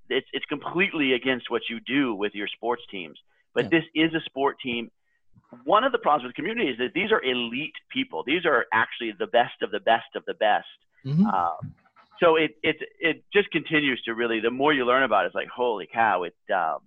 it's 0.09 0.27
it's 0.31 0.45
completely 0.45 1.13
against 1.13 1.49
what 1.49 1.63
you 1.69 1.79
do 1.81 2.15
with 2.15 2.33
your 2.33 2.47
sports 2.47 2.83
teams. 2.89 3.17
But 3.53 3.65
Yeah. 3.65 3.79
this 3.79 3.83
is 3.93 4.13
a 4.13 4.21
sport 4.21 4.57
team. 4.63 4.89
One 5.63 5.83
of 5.83 5.91
the 5.91 5.97
problems 5.97 6.23
with 6.25 6.35
the 6.35 6.41
community 6.41 6.69
is 6.69 6.77
that 6.77 6.93
these 6.93 7.11
are 7.11 7.21
elite 7.23 7.73
people. 7.91 8.23
These 8.25 8.45
are 8.45 8.65
actually 8.73 9.13
the 9.17 9.27
best 9.27 9.61
of 9.61 9.71
the 9.71 9.79
best 9.81 10.15
of 10.15 10.23
the 10.25 10.33
best. 10.35 10.67
Mhm. 11.05 11.25
Um, 11.33 11.73
so 12.19 12.35
it 12.35 12.51
it 12.63 12.77
it 12.99 13.23
just 13.33 13.49
continues 13.51 14.01
to 14.03 14.13
really. 14.13 14.39
The 14.39 14.51
more 14.51 14.73
you 14.73 14.85
learn 14.85 15.03
about 15.03 15.25
it, 15.25 15.27
it's 15.27 15.35
like 15.35 15.47
holy 15.49 15.87
cow! 15.91 16.23
It 16.23 16.35
um, 16.53 16.79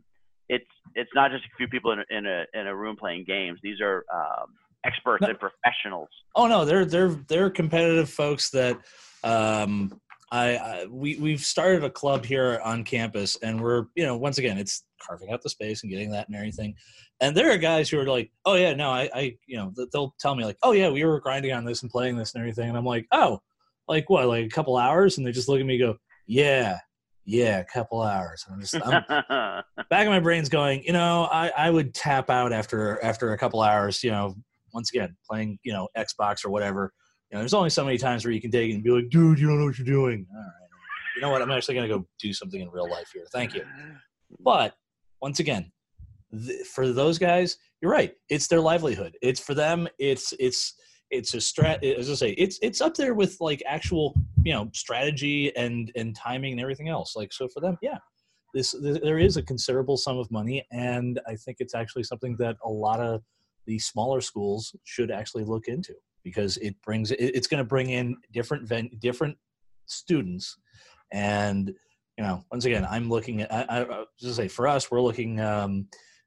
it's 0.48 0.66
it's 0.94 1.10
not 1.14 1.30
just 1.30 1.44
a 1.44 1.48
few 1.56 1.68
people 1.68 1.92
in 1.92 1.98
a, 2.00 2.04
in 2.10 2.26
a 2.26 2.44
in 2.54 2.66
a 2.66 2.74
room 2.74 2.96
playing 2.96 3.24
games. 3.24 3.58
These 3.62 3.80
are 3.80 4.04
um, 4.14 4.54
experts 4.84 5.22
No. 5.22 5.28
and 5.28 5.38
professionals. 5.38 6.08
Oh 6.34 6.46
no, 6.46 6.64
they're 6.64 6.84
they're 6.84 7.10
they're 7.28 7.50
competitive 7.50 8.08
folks 8.08 8.50
that 8.50 8.78
um 9.24 10.00
I, 10.34 10.56
I 10.56 10.86
we 10.90 11.16
we've 11.16 11.40
started 11.40 11.84
a 11.84 11.90
club 11.90 12.24
here 12.24 12.60
on 12.64 12.82
campus 12.82 13.36
and 13.36 13.60
we're 13.60 13.86
you 13.94 14.04
know 14.04 14.16
once 14.16 14.38
again 14.38 14.58
it's 14.58 14.82
carving 15.00 15.30
out 15.30 15.42
the 15.42 15.48
space 15.48 15.82
and 15.82 15.92
getting 15.92 16.10
that 16.10 16.26
and 16.26 16.36
everything. 16.36 16.74
And 17.20 17.36
there 17.36 17.52
are 17.52 17.56
guys 17.56 17.88
who 17.88 18.00
are 18.00 18.06
like 18.06 18.32
oh 18.44 18.54
yeah 18.54 18.74
no 18.74 18.90
I 18.90 19.08
I 19.14 19.36
you 19.46 19.56
know 19.56 19.72
they'll 19.92 20.12
tell 20.18 20.34
me 20.34 20.44
like 20.44 20.58
oh 20.64 20.72
yeah 20.72 20.90
we 20.90 21.04
were 21.04 21.20
grinding 21.20 21.52
on 21.52 21.64
this 21.64 21.82
and 21.82 21.90
playing 21.90 22.16
this 22.16 22.34
and 22.34 22.40
everything. 22.40 22.68
And 22.68 22.76
I'm 22.76 22.84
like 22.84 23.06
oh 23.12 23.40
like 23.86 24.10
what 24.10 24.26
like 24.26 24.44
a 24.44 24.48
couple 24.48 24.76
hours? 24.76 25.18
And 25.18 25.26
they 25.26 25.30
just 25.30 25.48
look 25.48 25.60
at 25.60 25.66
me 25.66 25.76
and 25.80 25.92
go 25.92 25.98
yeah 26.26 26.78
yeah 27.24 27.60
a 27.60 27.64
couple 27.64 28.02
hours. 28.02 28.44
And 28.44 28.54
I'm 28.56 28.60
just 28.60 28.74
I'm 28.74 29.62
back 29.88 30.06
of 30.06 30.10
my 30.10 30.18
brain's 30.18 30.48
going, 30.48 30.82
you 30.82 30.92
know, 30.92 31.28
I, 31.30 31.52
I 31.56 31.70
would 31.70 31.94
tap 31.94 32.28
out 32.28 32.52
after 32.52 33.00
after 33.04 33.34
a 33.34 33.38
couple 33.38 33.62
hours, 33.62 34.02
you 34.02 34.10
know, 34.10 34.34
once 34.72 34.90
again, 34.90 35.16
playing, 35.30 35.60
you 35.62 35.72
know, 35.72 35.86
Xbox 35.96 36.44
or 36.44 36.50
whatever. 36.50 36.92
Know, 37.34 37.40
there's 37.40 37.54
only 37.54 37.70
so 37.70 37.84
many 37.84 37.98
times 37.98 38.24
where 38.24 38.32
you 38.32 38.40
can 38.40 38.54
it 38.54 38.74
and 38.74 38.84
be 38.84 38.90
like, 38.90 39.10
dude, 39.10 39.40
you 39.40 39.48
don't 39.48 39.58
know 39.58 39.64
what 39.64 39.76
you're 39.76 39.84
doing. 39.84 40.24
All 40.32 40.40
right. 40.40 40.50
You 41.16 41.22
know 41.22 41.30
what? 41.30 41.42
I'm 41.42 41.50
actually 41.50 41.74
gonna 41.74 41.88
go 41.88 42.06
do 42.20 42.32
something 42.32 42.60
in 42.60 42.70
real 42.70 42.88
life 42.88 43.10
here. 43.12 43.24
Thank 43.32 43.54
you. 43.54 43.64
But 44.38 44.74
once 45.20 45.40
again, 45.40 45.72
th- 46.32 46.64
for 46.66 46.92
those 46.92 47.18
guys, 47.18 47.56
you're 47.80 47.90
right. 47.90 48.14
It's 48.28 48.46
their 48.46 48.60
livelihood. 48.60 49.16
It's 49.20 49.40
for 49.40 49.52
them. 49.52 49.88
It's 49.98 50.32
it's 50.38 50.74
it's 51.10 51.34
a 51.34 51.38
strat. 51.38 51.82
As 51.82 52.08
I 52.08 52.14
say, 52.14 52.30
it's 52.32 52.60
it's 52.62 52.80
up 52.80 52.94
there 52.94 53.14
with 53.14 53.36
like 53.40 53.62
actual 53.66 54.14
you 54.44 54.52
know 54.52 54.70
strategy 54.72 55.54
and 55.56 55.90
and 55.96 56.14
timing 56.14 56.52
and 56.52 56.60
everything 56.60 56.88
else. 56.88 57.16
Like 57.16 57.32
so 57.32 57.48
for 57.48 57.58
them, 57.58 57.76
yeah, 57.82 57.98
this 58.54 58.72
th- 58.80 59.02
there 59.02 59.18
is 59.18 59.36
a 59.36 59.42
considerable 59.42 59.96
sum 59.96 60.18
of 60.18 60.30
money, 60.30 60.64
and 60.70 61.20
I 61.26 61.34
think 61.34 61.56
it's 61.58 61.74
actually 61.74 62.04
something 62.04 62.36
that 62.38 62.56
a 62.64 62.70
lot 62.70 63.00
of 63.00 63.22
the 63.66 63.80
smaller 63.80 64.20
schools 64.20 64.74
should 64.84 65.10
actually 65.10 65.44
look 65.44 65.66
into 65.66 65.94
because 66.24 66.56
it 66.56 66.74
brings 66.82 67.10
it, 67.10 67.20
it's 67.20 67.46
going 67.46 67.58
to 67.58 67.64
bring 67.64 67.90
in 67.90 68.16
different 68.32 68.66
ven- 68.66 68.90
different 68.98 69.36
students, 69.86 70.56
and 71.12 71.72
you 72.18 72.24
know 72.24 72.42
once 72.50 72.64
again 72.64 72.86
I'm 72.90 73.08
looking 73.08 73.42
at 73.42 73.52
I, 73.52 73.62
I, 73.68 73.82
I 73.82 74.04
just 74.18 74.36
say 74.36 74.48
for 74.48 74.66
us 74.66 74.90
we're 74.90 75.02
looking 75.02 75.40
um, 75.40 75.86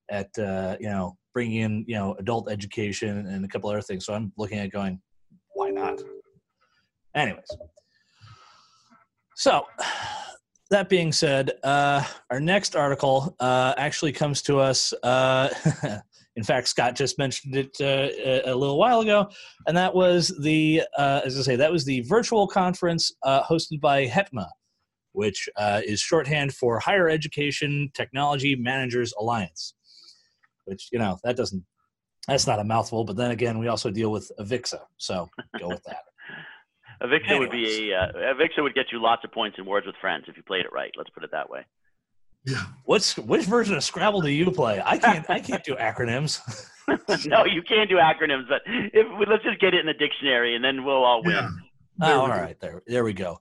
at 0.10 0.30
uh, 0.38 0.78
you 0.80 0.90
know 0.90 1.18
bringing 1.34 1.62
in 1.62 1.86
you 1.88 1.96
know 1.96 2.16
adult 2.20 2.50
education 2.50 3.28
and 3.28 3.44
a 3.44 3.48
couple 3.48 3.70
other 3.70 3.82
things. 3.82 4.06
So 4.06 4.14
I'm 4.14 4.32
looking 4.38 4.60
at 4.60 4.72
going 4.72 5.02
why 5.54 5.72
not? 5.72 6.02
Anyways, 7.16 7.48
so 9.36 9.66
that 10.70 10.90
being 10.90 11.12
said, 11.12 11.52
uh, 11.64 12.04
our 12.30 12.40
next 12.40 12.76
article 12.76 13.36
uh, 13.40 13.74
actually 13.78 14.12
comes 14.12 14.42
to 14.44 14.60
us. 14.60 14.94
Uh, 15.02 15.50
in 16.38 16.44
fact, 16.44 16.68
Scott 16.68 16.96
just 16.96 17.18
mentioned 17.18 17.56
it 17.56 17.76
uh, 17.82 18.10
a 18.24 18.52
a 18.52 18.56
little 18.56 18.78
while 18.78 19.02
ago, 19.02 19.28
and 19.66 19.76
that 19.76 19.94
was 19.94 20.32
the, 20.40 20.84
uh, 20.96 21.22
as 21.26 21.38
I 21.38 21.42
say, 21.42 21.56
that 21.56 21.72
was 21.72 21.84
the 21.84 22.02
virtual 22.02 22.48
conference 22.48 23.12
uh, 23.24 23.42
hosted 23.42 23.82
by 23.82 24.06
HETMA, 24.06 24.48
which 25.14 25.50
uh, 25.58 25.82
is 25.84 26.00
shorthand 26.00 26.54
for 26.54 26.80
Higher 26.80 27.10
Education 27.10 27.90
Technology 27.96 28.56
Managers 28.56 29.16
Alliance. 29.20 29.74
Which 30.66 30.90
you 30.92 31.00
know 31.00 31.18
that 31.24 31.38
doesn't, 31.38 31.66
that's 32.28 32.46
not 32.46 32.60
a 32.60 32.64
mouthful. 32.64 33.04
But 33.04 33.16
then 33.16 33.32
again, 33.32 33.58
we 33.58 33.68
also 33.68 33.90
deal 33.90 34.12
with 34.12 34.32
Avixa, 34.40 34.82
so 34.98 35.30
go 35.60 35.70
with 35.70 35.84
that. 35.86 36.04
Avixa 37.02 37.40
would 37.40 37.52
be 37.52 37.92
a 37.92 37.98
uh, 37.98 38.34
Avixa 38.36 38.62
would 38.62 38.76
get 38.76 38.92
you 38.92 39.02
lots 39.02 39.24
of 39.24 39.32
points 39.32 39.58
in 39.58 39.66
Words 39.66 39.88
with 39.88 39.96
Friends 40.02 40.26
if 40.28 40.38
you 40.38 40.44
played 40.44 40.66
it 40.66 40.72
right. 40.72 40.92
Let's 40.96 41.10
put 41.10 41.24
it 41.24 41.32
that 41.32 41.50
way. 41.50 41.66
Yeah. 42.48 42.64
What's 42.86 43.18
which 43.18 43.44
version 43.44 43.76
of 43.76 43.84
Scrabble 43.84 44.22
do 44.22 44.30
you 44.30 44.50
play? 44.52 44.82
I 44.84 44.98
can't. 44.98 45.30
I 45.30 45.42
can't 45.42 45.64
do 45.66 45.76
acronyms. 45.76 46.40
no, 47.28 47.44
you 47.44 47.62
can't 47.62 47.90
do 47.90 47.98
acronyms, 47.98 48.48
but 48.48 48.62
if 48.66 49.06
let's 49.28 49.44
just 49.44 49.60
get 49.60 49.74
it 49.74 49.82
in 49.82 49.86
the 49.86 49.94
dictionary 49.94 50.56
and 50.56 50.64
then 50.64 50.86
we'll 50.86 51.04
all 51.04 51.22
win. 51.24 51.34
Yeah. 51.34 51.50
Oh, 52.02 52.28
There 52.28 52.42
we 52.42 52.48
go. 52.48 52.56
there, 52.62 52.84
there 52.88 53.04
we 53.04 53.14
go. 53.14 53.40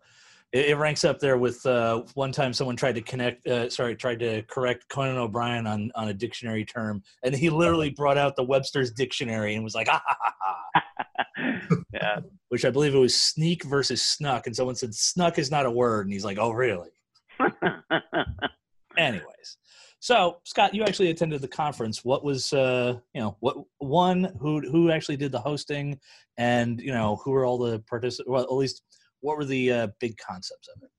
It, 0.50 0.70
it 0.70 0.76
ranks 0.76 1.04
up 1.04 1.20
there 1.20 1.38
with 1.38 1.64
uh, 1.66 2.02
one 2.14 2.32
time 2.32 2.52
someone 2.52 2.74
tried 2.74 2.96
to 2.96 3.00
connect, 3.00 3.46
uh, 3.46 3.70
sorry, 3.70 3.94
tried 3.94 4.18
to 4.20 4.42
correct 4.42 4.88
Conan 4.88 5.18
O'Brien 5.18 5.68
on 5.68 5.92
on 5.94 6.08
a 6.08 6.14
dictionary 6.14 6.64
term, 6.64 7.00
and 7.22 7.32
he 7.32 7.48
literally 7.48 7.90
brought 7.90 8.18
out 8.18 8.34
the 8.34 8.42
Webster's 8.44 8.90
dictionary 8.90 9.54
and 9.54 9.62
was 9.62 9.76
like, 9.76 9.86
ah, 9.88 10.02
ha, 10.04 10.34
ha, 10.40 10.64
ha, 10.74 11.76
yeah. 11.94 12.20
which 12.48 12.64
I 12.64 12.70
believe 12.70 12.92
it 12.92 12.98
was 12.98 13.18
sneak 13.18 13.62
versus 13.62 14.02
snuck, 14.02 14.48
and 14.48 14.56
someone 14.56 14.74
said 14.74 14.96
snuck 14.96 15.38
is 15.38 15.52
not 15.52 15.64
a 15.64 15.70
word, 15.70 16.06
and 16.06 16.12
he's 16.12 16.24
like, 16.24 16.38
oh, 16.38 16.50
really? 16.50 16.90
Anyways, 18.96 19.58
so 20.00 20.38
Scott, 20.44 20.74
you 20.74 20.84
actually 20.84 21.10
attended 21.10 21.40
the 21.40 21.48
conference. 21.48 22.04
What 22.04 22.24
was, 22.24 22.52
uh, 22.52 22.98
you 23.14 23.20
know, 23.20 23.36
what 23.40 23.56
one 23.78 24.32
who 24.40 24.60
who 24.60 24.90
actually 24.90 25.16
did 25.16 25.32
the 25.32 25.40
hosting, 25.40 25.98
and 26.36 26.80
you 26.80 26.92
know, 26.92 27.16
who 27.24 27.30
were 27.32 27.44
all 27.44 27.58
the 27.58 27.80
participants? 27.80 28.30
Well, 28.30 28.42
at 28.42 28.52
least 28.52 28.82
what 29.20 29.36
were 29.36 29.44
the 29.44 29.72
uh, 29.72 29.86
big 30.00 30.16
concepts 30.18 30.68
of 30.74 30.82
it? 30.82 30.90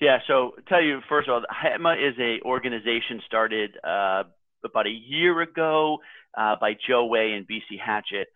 Yeah, 0.00 0.18
so 0.26 0.52
tell 0.68 0.82
you 0.82 1.00
first 1.08 1.28
of 1.28 1.34
all, 1.34 1.42
HETMA 1.50 1.96
is 1.96 2.14
a 2.18 2.40
organization 2.46 3.22
started 3.26 3.78
uh, 3.82 4.24
about 4.64 4.86
a 4.86 4.90
year 4.90 5.40
ago 5.40 5.98
uh, 6.36 6.56
by 6.60 6.76
Joe 6.86 7.06
Way 7.06 7.32
and 7.32 7.46
BC 7.48 7.80
Hatchett. 7.84 8.28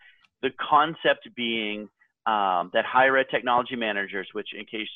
The 0.43 0.51
concept 0.59 1.29
being 1.37 1.89
um, 2.27 2.71
that 2.73 2.85
higher 2.87 3.17
ed 3.19 3.27
technology 3.31 3.77
managers, 3.77 4.29
which 4.33 4.49
in 4.59 4.65
case 4.65 4.89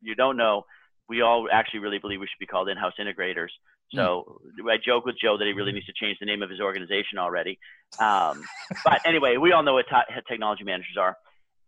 you 0.00 0.14
don't 0.14 0.36
know, 0.36 0.64
we 1.08 1.22
all 1.22 1.48
actually 1.52 1.80
really 1.80 1.98
believe 1.98 2.20
we 2.20 2.26
should 2.26 2.40
be 2.40 2.46
called 2.46 2.68
in-house 2.68 2.94
integrators. 3.00 3.48
So 3.94 4.40
I 4.68 4.78
joke 4.84 5.04
with 5.04 5.14
Joe 5.22 5.38
that 5.38 5.46
he 5.46 5.52
really 5.52 5.70
needs 5.70 5.86
to 5.86 5.92
change 5.92 6.18
the 6.18 6.26
name 6.26 6.42
of 6.42 6.50
his 6.50 6.60
organization 6.60 7.18
already. 7.18 7.58
Um, 8.00 8.42
but 8.84 9.00
anyway, 9.06 9.36
we 9.36 9.52
all 9.52 9.62
know 9.62 9.74
what 9.74 9.86
te- 9.88 10.20
technology 10.28 10.64
managers 10.64 10.96
are 10.98 11.16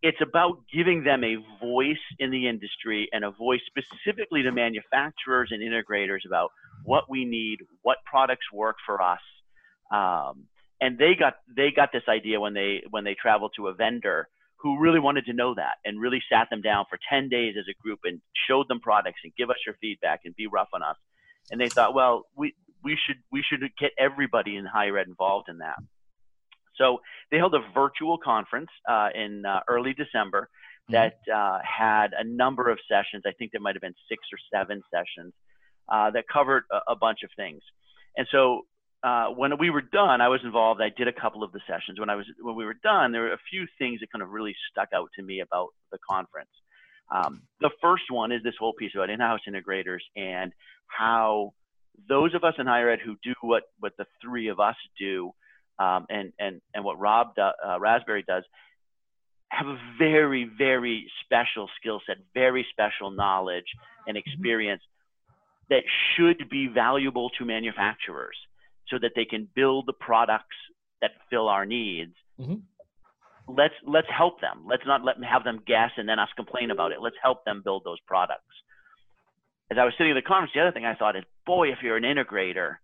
it's 0.03 0.19
about 0.23 0.63
giving 0.73 1.03
them 1.03 1.25
a 1.25 1.37
voice 1.61 1.97
in 2.19 2.31
the 2.31 2.49
industry 2.49 3.09
and 3.13 3.25
a 3.25 3.31
voice 3.31 3.61
specifically 3.67 4.43
to 4.43 4.53
manufacturers 4.53 5.51
and 5.51 5.61
integrators 5.61 6.21
about 6.27 6.51
what 6.85 7.05
we 7.11 7.25
need, 7.25 7.59
what 7.83 7.99
products 8.05 8.47
work 8.53 8.77
for 8.87 9.03
us. 9.03 9.21
Um, 9.93 10.45
and 10.81 10.97
they 10.97 11.15
got 11.19 11.35
they 11.57 11.71
got 11.75 11.91
this 11.93 12.05
idea 12.09 12.39
when 12.39 12.55
they 12.55 12.83
when 12.91 13.03
they 13.03 13.17
traveled 13.21 13.53
to 13.57 13.67
a 13.67 13.75
vendor 13.75 14.29
who 14.61 14.79
really 14.79 14.99
wanted 14.99 15.25
to 15.27 15.33
know 15.33 15.55
that 15.55 15.77
and 15.85 16.01
really 16.01 16.23
sat 16.31 16.49
them 16.51 16.61
down 16.61 16.85
for 16.91 16.99
10 17.11 17.29
days 17.29 17.55
as 17.59 17.67
a 17.69 17.83
group 17.83 18.01
and 18.05 18.21
showed 18.49 18.67
them 18.69 18.81
products 18.81 19.21
and 19.23 19.33
give 19.37 19.51
us 19.51 19.57
your 19.65 19.77
feedback 19.81 20.21
and 20.25 20.35
be 20.37 20.47
rough 20.47 20.69
on 20.75 20.83
us. 20.83 20.97
And 21.51 21.61
they 21.61 21.69
thought, 21.69 21.95
well, 21.95 22.27
we 22.37 22.55
we 22.83 22.97
should 23.07 23.17
we 23.33 23.43
should 23.43 23.61
get 23.79 23.93
everybody 23.99 24.57
in 24.57 24.65
higher 24.65 24.99
ed 24.99 25.09
involved 25.09 25.49
in 25.49 25.59
that. 25.59 25.77
So 26.77 26.99
they 27.31 27.39
held 27.39 27.55
a 27.55 27.61
virtual 27.75 28.19
conference 28.19 28.71
uh, 28.89 29.09
in 29.15 29.45
uh, 29.45 29.61
early 29.69 29.95
December 29.95 30.49
that 30.91 31.19
uh, 31.33 31.59
had 31.63 32.13
a 32.19 32.25
number 32.25 32.71
of 32.71 32.79
sessions. 32.89 33.25
I 33.27 33.33
think 33.33 33.53
there 33.53 33.61
might 33.61 33.75
have 33.75 33.83
been 33.83 33.97
six 34.09 34.23
or 34.33 34.39
seven 34.53 34.83
sessions 34.91 35.35
uh, 35.89 36.11
that 36.13 36.25
covered 36.33 36.65
a, 36.71 36.93
a 36.93 36.97
bunch 36.97 37.21
of 37.25 37.31
things. 37.37 37.63
And 38.17 38.27
so 38.31 38.63
uh, 39.03 39.27
when 39.29 39.59
we 39.59 39.71
were 39.71 39.83
done, 39.83 40.21
I 40.21 40.29
was 40.29 40.41
involved. 40.43 40.81
I 40.81 40.91
did 40.97 41.07
a 41.07 41.13
couple 41.13 41.45
of 41.45 41.53
the 41.53 41.61
sessions. 41.69 42.01
When 42.01 42.11
I 42.11 42.17
was 42.17 42.27
when 42.41 42.57
we 42.57 42.65
were 42.65 42.77
done, 42.83 43.13
there 43.13 43.23
were 43.23 43.33
a 43.33 43.39
few 43.51 43.67
things 43.79 44.01
that 44.01 44.11
kind 44.11 44.23
of 44.23 44.31
really 44.31 44.57
stuck 44.71 44.89
out 44.95 45.11
to 45.17 45.23
me 45.23 45.41
about 45.41 45.69
the 45.93 45.99
conference. 46.09 46.51
Um, 47.15 47.43
the 47.61 47.71
first 47.81 48.05
one 48.11 48.33
is 48.33 48.43
this 48.43 48.55
whole 48.59 48.73
piece 48.73 48.93
about 48.95 49.09
in-house 49.09 49.41
integrators 49.49 50.01
and 50.17 50.53
how 50.87 51.53
those 52.09 52.35
of 52.35 52.45
us 52.45 52.55
in 52.59 52.67
higher 52.67 52.91
ed 52.91 52.99
who 53.05 53.17
do 53.23 53.35
what 53.41 53.65
what 53.79 53.93
the 53.99 54.07
three 54.21 54.49
of 54.49 54.59
us 54.59 54.77
do 54.99 55.33
um, 55.79 56.07
and 56.11 56.33
and 56.41 56.61
and 56.75 56.85
what 56.85 56.99
Rob 56.99 57.35
do, 57.37 57.43
uh, 57.43 57.79
Raspberry 57.79 58.25
does 58.27 58.43
have 59.51 59.69
a 59.69 59.79
very 59.97 60.51
very 60.59 61.09
special 61.25 61.71
skill 61.81 62.01
set, 62.05 62.17
very 62.35 62.67
special 62.73 63.13
knowledge 63.13 63.67
and 64.09 64.17
experience 64.17 64.83
that 65.71 65.85
should 66.17 66.49
be 66.51 66.67
valuable 66.67 67.31
to 67.39 67.45
manufacturers 67.45 68.37
so 68.91 68.99
that 68.99 69.13
they 69.15 69.25
can 69.25 69.49
build 69.55 69.87
the 69.87 69.93
products 69.93 70.57
that 71.01 71.13
fill 71.31 71.49
our 71.49 71.67
needs. 71.67 72.15
Mhm. 72.41 72.63
let's 73.49 73.75
let's 73.87 74.09
help 74.11 74.41
them. 74.41 74.67
Let's 74.67 74.85
not 74.87 75.05
let 75.05 75.17
them 75.17 75.25
have 75.25 75.43
them 75.43 75.63
guess 75.67 75.91
and 75.97 76.07
then 76.09 76.19
us 76.19 76.29
complain 76.37 76.71
about 76.71 76.93
it. 76.93 77.01
Let's 77.01 77.17
help 77.23 77.45
them 77.45 77.63
build 77.65 77.83
those 77.83 77.99
products. 78.01 78.45
As 79.71 79.79
I 79.79 79.85
was 79.85 79.95
sitting 79.97 80.11
in 80.11 80.17
the 80.17 80.23
conference, 80.23 80.53
the 80.55 80.61
other 80.61 80.73
thing 80.73 80.85
I 80.85 80.95
thought 80.95 81.17
is, 81.17 81.25
boy, 81.47 81.73
if 81.73 81.79
you're 81.83 81.97
an 81.97 82.05
integrator, 82.05 82.77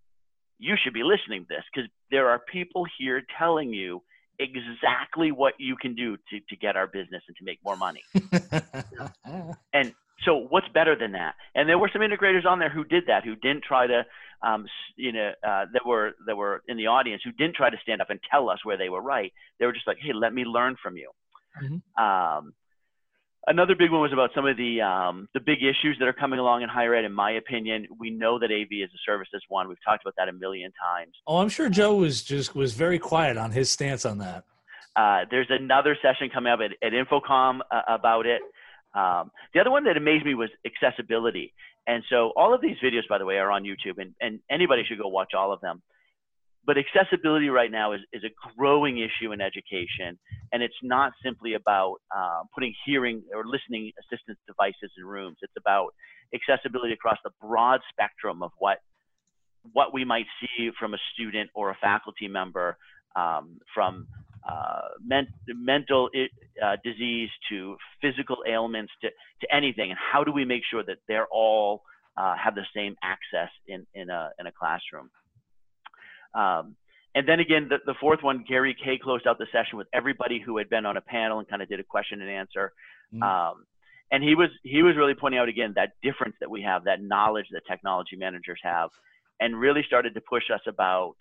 you 0.58 0.76
should 0.82 0.94
be 0.94 1.02
listening 1.02 1.42
to 1.42 1.48
this 1.48 1.64
because 1.72 1.90
there 2.10 2.28
are 2.30 2.38
people 2.38 2.86
here 2.98 3.22
telling 3.38 3.72
you 3.72 4.02
exactly 4.38 5.32
what 5.32 5.54
you 5.58 5.76
can 5.76 5.94
do 5.94 6.16
to, 6.16 6.40
to 6.48 6.56
get 6.56 6.76
our 6.76 6.86
business 6.86 7.22
and 7.28 7.36
to 7.36 7.44
make 7.44 7.58
more 7.64 7.76
money. 7.76 8.02
and 9.72 9.92
so 10.24 10.46
what's 10.48 10.68
better 10.72 10.96
than 10.98 11.12
that? 11.12 11.34
And 11.54 11.68
there 11.68 11.78
were 11.78 11.90
some 11.92 12.02
integrators 12.02 12.46
on 12.46 12.58
there 12.58 12.70
who 12.70 12.84
did 12.84 13.04
that, 13.08 13.24
who 13.24 13.36
didn't 13.36 13.64
try 13.64 13.86
to, 13.86 14.04
um, 14.42 14.66
you 14.96 15.12
know, 15.12 15.32
uh, 15.46 15.66
that 15.72 15.86
were 15.86 16.12
that 16.26 16.36
were 16.36 16.62
in 16.68 16.76
the 16.76 16.86
audience 16.86 17.22
who 17.24 17.32
didn't 17.32 17.56
try 17.56 17.70
to 17.70 17.76
stand 17.82 18.00
up 18.00 18.10
and 18.10 18.20
tell 18.30 18.48
us 18.48 18.58
where 18.64 18.76
they 18.76 18.88
were 18.88 19.02
right. 19.02 19.32
They 19.58 19.66
were 19.66 19.72
just 19.72 19.86
like, 19.86 19.98
hey, 20.00 20.12
let 20.12 20.32
me 20.32 20.44
learn 20.44 20.76
from 20.82 20.96
you. 20.96 21.10
Mm-hmm. 21.62 22.02
Um, 22.02 22.54
another 23.46 23.74
big 23.74 23.90
one 23.90 24.00
was 24.00 24.12
about 24.12 24.30
some 24.34 24.46
of 24.46 24.56
the 24.56 24.80
um, 24.80 25.28
the 25.34 25.40
big 25.40 25.58
issues 25.58 25.96
that 25.98 26.08
are 26.08 26.12
coming 26.12 26.38
along 26.38 26.62
in 26.62 26.68
higher 26.68 26.94
ed. 26.94 27.04
In 27.04 27.12
my 27.12 27.32
opinion, 27.32 27.86
we 27.98 28.10
know 28.10 28.38
that 28.38 28.50
AV 28.50 28.82
as 28.82 28.90
a 28.90 29.00
service 29.04 29.28
is 29.34 29.42
one. 29.48 29.68
We've 29.68 29.76
talked 29.84 30.04
about 30.04 30.14
that 30.16 30.28
a 30.28 30.32
million 30.32 30.72
times. 30.80 31.12
Oh, 31.26 31.38
I'm 31.38 31.48
sure 31.48 31.68
Joe 31.68 31.96
was 31.96 32.22
just 32.22 32.54
was 32.54 32.72
very 32.74 32.98
quiet 32.98 33.36
on 33.36 33.50
his 33.50 33.70
stance 33.70 34.04
on 34.04 34.18
that. 34.18 34.44
Uh, 34.96 35.24
there's 35.30 35.48
another 35.50 35.96
session 36.00 36.30
coming 36.32 36.52
up 36.52 36.60
at, 36.60 36.70
at 36.86 36.92
InfoComm 36.92 37.60
uh, 37.70 37.82
about 37.88 38.26
it. 38.26 38.40
Um, 38.94 39.30
the 39.52 39.60
other 39.60 39.70
one 39.70 39.84
that 39.84 39.96
amazed 39.96 40.24
me 40.24 40.34
was 40.34 40.50
accessibility. 40.64 41.52
And 41.86 42.02
so 42.08 42.32
all 42.36 42.54
of 42.54 42.60
these 42.60 42.76
videos, 42.82 43.08
by 43.08 43.18
the 43.18 43.26
way, 43.26 43.36
are 43.36 43.50
on 43.50 43.64
YouTube, 43.64 43.98
and, 43.98 44.14
and 44.20 44.40
anybody 44.50 44.84
should 44.86 44.98
go 44.98 45.08
watch 45.08 45.32
all 45.36 45.52
of 45.52 45.60
them. 45.60 45.82
But 46.66 46.76
accessibility 46.78 47.50
right 47.50 47.70
now 47.70 47.92
is, 47.92 48.00
is 48.12 48.22
a 48.24 48.30
growing 48.56 48.98
issue 48.98 49.32
in 49.32 49.40
education, 49.42 50.18
and 50.50 50.62
it's 50.62 50.74
not 50.82 51.12
simply 51.22 51.54
about 51.54 51.96
uh, 52.14 52.42
putting 52.54 52.72
hearing 52.86 53.22
or 53.34 53.44
listening 53.44 53.92
assistance 54.00 54.38
devices 54.46 54.90
in 54.96 55.04
rooms. 55.04 55.36
It's 55.42 55.52
about 55.58 55.88
accessibility 56.34 56.94
across 56.94 57.18
the 57.22 57.30
broad 57.40 57.80
spectrum 57.90 58.42
of 58.42 58.50
what 58.58 58.78
what 59.72 59.94
we 59.94 60.04
might 60.04 60.26
see 60.40 60.70
from 60.78 60.92
a 60.94 60.98
student 61.14 61.50
or 61.54 61.70
a 61.70 61.76
faculty 61.80 62.28
member, 62.28 62.76
um, 63.16 63.58
from 63.74 64.06
uh, 64.48 64.88
men- 65.04 65.32
mental 65.48 66.10
uh, 66.62 66.76
disease 66.84 67.30
to 67.48 67.76
physical 68.00 68.38
ailments 68.46 68.92
to, 69.00 69.08
to 69.40 69.54
anything. 69.54 69.90
And 69.90 69.98
how 69.98 70.24
do 70.24 70.32
we 70.32 70.44
make 70.44 70.62
sure 70.70 70.82
that 70.84 70.98
they're 71.08 71.28
all 71.30 71.82
uh, 72.16 72.36
have 72.36 72.54
the 72.54 72.66
same 72.74 72.96
access 73.02 73.50
in, 73.66 73.86
in, 73.94 74.10
a, 74.10 74.30
in 74.38 74.46
a 74.46 74.52
classroom? 74.52 75.10
Um, 76.34 76.76
and 77.14 77.28
then 77.28 77.40
again 77.40 77.68
the, 77.68 77.78
the 77.86 77.94
fourth 78.00 78.22
one 78.22 78.44
gary 78.46 78.76
kayye 78.84 79.00
closed 79.00 79.26
out 79.26 79.38
the 79.38 79.46
session 79.52 79.78
with 79.78 79.86
everybody 79.92 80.40
who 80.44 80.58
had 80.58 80.68
been 80.68 80.84
on 80.84 80.96
a 80.96 81.00
panel 81.00 81.38
and 81.38 81.48
kind 81.48 81.62
of 81.62 81.68
did 81.68 81.80
a 81.80 81.84
question 81.84 82.20
and 82.20 82.30
answer. 82.30 82.72
Mm-hmm. 83.14 83.22
um, 83.22 83.66
and 84.10 84.22
he 84.22 84.34
was 84.34 84.48
he 84.62 84.82
was 84.82 84.96
really 84.96 85.14
pointing 85.14 85.40
out 85.40 85.48
again 85.48 85.72
that 85.76 85.92
difference 86.02 86.36
that 86.40 86.50
we 86.50 86.62
have 86.62 86.84
that 86.84 87.02
knowledge 87.02 87.46
that 87.52 87.62
technology 87.66 88.16
managers 88.16 88.60
have 88.62 88.90
and 89.40 89.58
really 89.58 89.82
started 89.86 90.14
to 90.14 90.20
push 90.20 90.44
us 90.52 90.60
about 90.66 91.16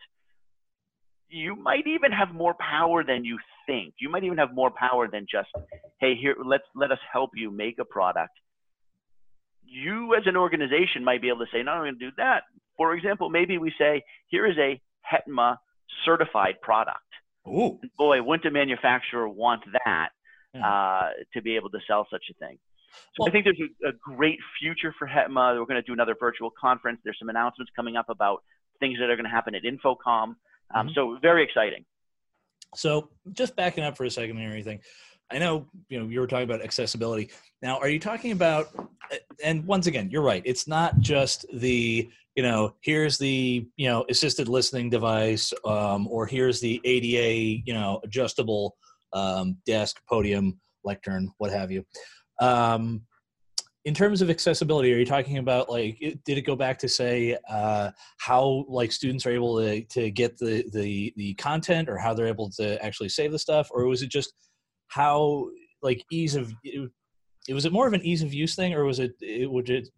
you 1.30 1.56
might 1.56 1.88
even 1.88 2.12
have 2.12 2.34
more 2.34 2.56
power 2.60 3.04
than 3.04 3.26
you 3.26 3.40
think. 3.66 3.96
You 4.00 4.10
might 4.10 4.24
even 4.24 4.38
have 4.38 4.54
more 4.54 4.72
power 4.72 5.08
than 5.12 5.26
just, 5.30 5.50
hey, 6.00 6.16
here, 6.16 6.36
let's 6.44 6.64
let 6.76 6.92
us 6.92 7.00
help 7.12 7.32
you 7.36 7.52
make 7.52 7.80
a 7.80 7.86
product. 7.86 8.34
You 9.66 10.16
as 10.16 10.24
an 10.26 10.38
organization 10.38 11.04
might 11.04 11.22
be 11.22 11.30
able 11.30 11.40
to 11.40 11.52
say, 11.52 11.64
no, 11.64 11.72
I'm 11.72 11.84
going 11.84 12.00
to 12.00 12.00
do 12.00 12.12
that. 12.18 12.44
For 12.78 12.94
example, 12.94 13.30
maybe 13.30 13.58
we 13.58 13.74
say, 13.78 14.04
here 14.28 14.46
is 14.46 14.58
a 14.58 14.80
HETMA 15.12 15.58
certified 16.06 16.62
product. 16.62 17.00
Ooh. 17.48 17.80
Boy, 17.98 18.22
wouldn't 18.22 18.46
a 18.46 18.52
manufacturer 18.52 19.28
want 19.28 19.64
that 19.86 20.10
yeah. 20.54 20.68
uh, 20.68 21.10
to 21.34 21.42
be 21.42 21.56
able 21.56 21.70
to 21.72 21.80
sell 21.88 22.08
such 22.10 22.24
a 22.32 22.34
thing? 22.36 22.58
So 22.94 23.00
well, 23.20 23.30
I 23.30 23.32
think 23.32 23.46
there's 23.46 23.60
a, 23.60 23.90
a, 23.90 24.16
great 24.16 24.40
future 24.60 24.94
for 24.98 25.08
HETMA. 25.08 25.60
We're 25.60 25.66
going 25.66 25.82
to 25.82 25.82
do 25.82 25.94
another 25.94 26.16
virtual 26.20 26.52
conference. 26.60 27.00
There's 27.04 27.18
some 27.20 27.30
announcements 27.30 27.72
coming 27.76 27.96
up 27.96 28.08
about 28.10 28.44
things 28.80 29.00
that 29.00 29.10
are 29.10 29.16
going 29.16 29.26
to 29.26 29.32
happen 29.32 29.56
at 29.56 29.64
InfoComm. 29.64 30.36
Um, 30.74 30.88
mm-hmm. 30.88 30.94
So 30.94 31.18
very 31.22 31.44
exciting. 31.44 31.86
So 32.76 33.10
just 33.34 33.56
backing 33.56 33.84
up 33.84 33.98
for 33.98 34.06
a 34.06 34.12
second 34.12 34.38
and 34.38 34.46
everything. 34.46 34.80
I 35.32 35.40
know 35.40 35.68
you 35.90 36.00
know 36.00 36.08
you 36.08 36.20
were 36.20 36.28
talking 36.28 36.50
about 36.50 36.64
accessibility. 36.64 37.32
Now, 37.62 37.80
are 37.80 37.90
you 37.90 38.00
talking 38.00 38.32
about? 38.32 38.68
And 39.44 39.66
once 39.66 39.88
again, 39.88 40.10
you're 40.10 40.22
right. 40.22 40.44
It's 40.46 40.68
not 40.68 41.00
just 41.00 41.46
the 41.54 42.10
you 42.36 42.44
know 42.44 42.76
here's 42.82 43.18
the 43.18 43.68
you 43.76 43.88
know 43.88 44.06
assisted 44.10 44.48
listening 44.48 44.90
device, 44.90 45.54
um, 45.66 46.08
or 46.08 46.26
here's 46.26 46.60
the 46.60 46.82
ADA 46.84 47.64
you 47.66 47.74
know 47.74 48.00
adjustable 48.04 48.76
um, 49.14 49.58
desk, 49.66 50.02
podium, 50.08 50.60
lectern, 50.84 51.32
what 51.38 51.52
have 51.52 51.72
you. 51.72 51.86
Um, 52.40 53.02
in 53.86 53.94
terms 53.94 54.22
of 54.22 54.30
accessibility 54.30 54.94
are 54.94 54.98
you 54.98 55.06
talking 55.06 55.38
about 55.38 55.70
like 55.70 55.98
did 56.24 56.38
it 56.38 56.44
go 56.44 56.56
back 56.56 56.80
to 56.80 56.88
say 56.88 57.38
uh, 57.50 57.92
how 58.18 58.66
like 58.70 58.92
students 58.92 59.26
are 59.26 59.32
able 59.32 59.58
to, 59.58 59.84
to 59.86 60.10
get 60.10 60.38
the, 60.38 60.64
the 60.74 61.14
the 61.18 61.34
content 61.36 61.90
or 61.90 61.98
how 61.98 62.14
they're 62.14 62.28
able 62.28 62.50
to 62.50 62.84
actually 62.84 63.10
save 63.10 63.32
the 63.32 63.40
stuff? 63.40 63.68
Or 63.72 63.86
was 63.88 64.02
it 64.02 64.10
just 64.10 64.34
how 64.88 65.48
like 65.82 66.04
ease 66.12 66.36
of 66.36 66.54
it, 66.64 66.90
it 67.48 67.54
was 67.54 67.66
it 67.66 67.74
more 67.74 67.88
of 67.88 67.94
an 67.94 68.06
ease 68.06 68.24
of 68.24 68.34
use 68.34 68.56
thing 68.56 68.74
or 68.74 68.86
was 68.86 69.00
it 69.00 69.14
it 69.20 69.52
would 69.52 69.70
it 69.70 69.90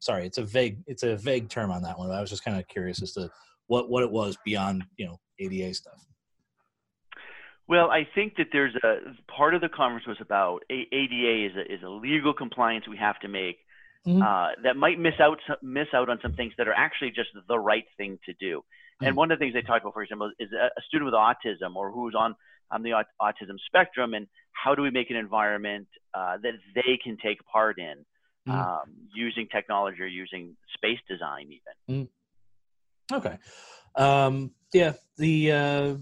sorry 0.00 0.26
it's 0.26 0.38
a 0.38 0.42
vague 0.42 0.78
it's 0.86 1.02
a 1.02 1.16
vague 1.16 1.48
term 1.48 1.70
on 1.70 1.82
that 1.82 1.98
one 1.98 2.10
i 2.10 2.20
was 2.20 2.28
just 2.28 2.44
kind 2.44 2.58
of 2.58 2.66
curious 2.68 3.02
as 3.02 3.12
to 3.12 3.30
what 3.68 3.88
what 3.88 4.02
it 4.02 4.10
was 4.10 4.36
beyond 4.44 4.84
you 4.96 5.06
know 5.06 5.18
ada 5.38 5.72
stuff 5.72 6.04
well, 7.68 7.90
I 7.90 8.06
think 8.14 8.36
that 8.36 8.48
there's 8.52 8.74
a 8.76 8.96
part 9.30 9.54
of 9.54 9.60
the 9.60 9.68
conference 9.68 10.06
was 10.06 10.18
about 10.20 10.62
ADA 10.70 11.46
is 11.46 11.56
a, 11.56 11.72
is 11.72 11.82
a 11.82 11.88
legal 11.88 12.34
compliance 12.34 12.86
we 12.88 12.96
have 12.96 13.18
to 13.20 13.28
make 13.28 13.58
mm-hmm. 14.06 14.22
uh, 14.22 14.62
that 14.64 14.76
might 14.76 14.98
miss 14.98 15.14
out 15.20 15.38
miss 15.62 15.88
out 15.94 16.08
on 16.08 16.18
some 16.22 16.34
things 16.34 16.52
that 16.58 16.68
are 16.68 16.74
actually 16.74 17.10
just 17.10 17.30
the 17.48 17.58
right 17.58 17.84
thing 17.96 18.18
to 18.26 18.32
do. 18.34 18.58
Mm-hmm. 18.58 19.06
And 19.06 19.16
one 19.16 19.30
of 19.30 19.38
the 19.38 19.44
things 19.44 19.54
they 19.54 19.62
talked 19.62 19.82
about, 19.82 19.94
for 19.94 20.02
example, 20.02 20.32
is 20.38 20.50
a, 20.52 20.66
a 20.66 20.82
student 20.86 21.06
with 21.06 21.14
autism 21.14 21.76
or 21.76 21.90
who's 21.90 22.14
on 22.16 22.34
on 22.70 22.82
the 22.82 22.90
autism 23.20 23.56
spectrum, 23.66 24.14
and 24.14 24.26
how 24.52 24.74
do 24.74 24.82
we 24.82 24.90
make 24.90 25.10
an 25.10 25.16
environment 25.16 25.86
uh, 26.14 26.38
that 26.42 26.54
they 26.74 26.98
can 27.02 27.18
take 27.22 27.38
part 27.44 27.78
in 27.78 28.04
mm-hmm. 28.48 28.52
um, 28.52 28.94
using 29.14 29.46
technology 29.48 30.00
or 30.00 30.06
using 30.06 30.56
space 30.74 30.98
design, 31.08 31.50
even. 31.52 32.08
Mm-hmm. 33.10 33.16
Okay. 33.16 33.38
Um, 33.94 34.52
yeah. 34.72 34.94
The 35.18 35.52
uh, 35.52 35.94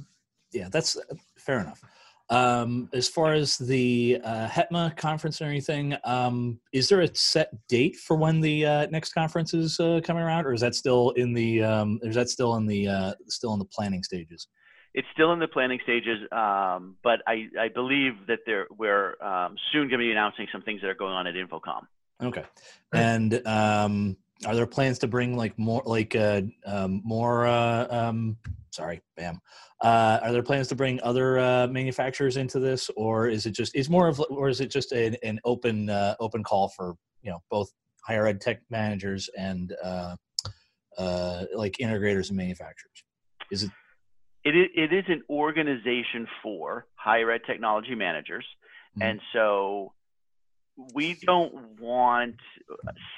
yeah, 0.53 0.69
that's 0.71 0.97
fair 1.41 1.61
enough. 1.61 1.83
Um, 2.31 2.89
as 2.93 3.09
far 3.09 3.33
as 3.33 3.59
the 3.59 4.21
uh, 4.23 4.47
HETMA 4.47 4.97
conference 4.97 5.43
or 5.43 5.47
anything, 5.47 5.97
um, 6.05 6.61
is 6.73 6.89
there 6.89 7.01
a 7.01 7.13
set 7.13 7.51
date 7.67 7.97
for 7.97 8.17
when 8.17 8.41
the 8.41 8.65
uh, 8.65 8.87
next 8.87 9.15
conference 9.15 9.53
is 9.53 9.81
uh, 9.81 10.01
coming 10.05 10.23
around, 10.23 10.47
or 10.47 10.53
is 10.53 10.61
that 10.61 10.77
still 10.77 11.11
in 11.11 11.33
the 11.33 11.63
um, 11.65 11.99
is 12.03 12.15
that 12.15 12.29
still 12.29 12.55
in 12.55 12.67
the 12.67 12.87
uh, 12.87 13.15
still 13.27 13.53
in 13.53 13.59
the 13.59 13.65
planning 13.65 14.05
stages? 14.05 14.47
It's 14.95 15.09
still 15.13 15.33
in 15.33 15.41
the 15.41 15.49
planning 15.49 15.81
stages, 15.83 16.19
um, 16.31 16.97
but 17.03 17.21
I, 17.27 17.49
I 17.59 17.69
believe 17.69 18.13
that 18.29 18.41
there 18.47 18.67
we're 18.77 19.21
um, 19.21 19.57
soon 19.73 19.89
going 19.89 19.99
to 19.99 19.99
be 19.99 20.13
announcing 20.13 20.47
some 20.53 20.63
things 20.63 20.83
that 20.83 20.89
are 20.89 20.95
going 20.95 21.13
on 21.13 21.27
at 21.27 21.35
InfoComm. 21.35 21.83
Okay, 22.23 22.45
and 22.93 23.45
um, 23.45 24.17
are 24.47 24.55
there 24.55 24.67
plans 24.67 24.99
to 25.01 25.07
bring 25.07 25.37
like 25.37 25.59
more 25.59 25.83
like 25.85 26.17
uh, 26.17 26.43
um, 26.65 27.03
more 27.05 27.47
uh, 27.47 27.87
um, 27.91 28.37
sorry, 28.71 29.01
bam. 29.17 29.41
Uh, 29.83 30.19
are 30.23 30.33
there 30.33 30.43
plans 30.43 30.69
to 30.69 30.75
bring 30.75 31.01
other 31.03 31.39
uh, 31.39 31.67
manufacturers 31.67 32.37
into 32.37 32.59
this, 32.59 32.91
or 32.97 33.29
is 33.29 33.47
it 33.47 33.53
just 33.53 33.75
is 33.75 33.89
more 33.89 34.09
of, 34.09 34.21
or 34.31 34.49
is 34.49 34.61
it 34.61 34.71
just 34.71 34.93
an, 34.93 35.17
an 35.23 35.41
open 35.45 35.91
uh, 35.91 36.15
open 36.21 36.43
call 36.43 36.69
for 36.69 36.95
you 37.23 37.31
know 37.31 37.43
both 37.51 37.71
higher 38.05 38.27
ed 38.27 38.41
tech 38.41 38.61
managers 38.71 39.29
and 39.37 39.75
uh, 39.83 40.17
uh, 40.99 41.45
like 41.55 41.77
integrators 41.81 42.29
and 42.29 42.37
manufacturers? 42.37 43.05
Is 43.51 43.65
it? 43.65 43.71
It 44.43 44.57
is, 44.57 44.69
it 44.75 44.93
is 44.93 45.05
an 45.09 45.23
organization 45.29 46.27
for 46.43 46.87
higher 46.95 47.31
ed 47.31 47.43
technology 47.47 47.95
managers, 47.95 48.47
mm-hmm. 48.97 49.03
and 49.03 49.21
so 49.33 49.93
we 50.95 51.19
don't 51.27 51.81
want 51.81 52.37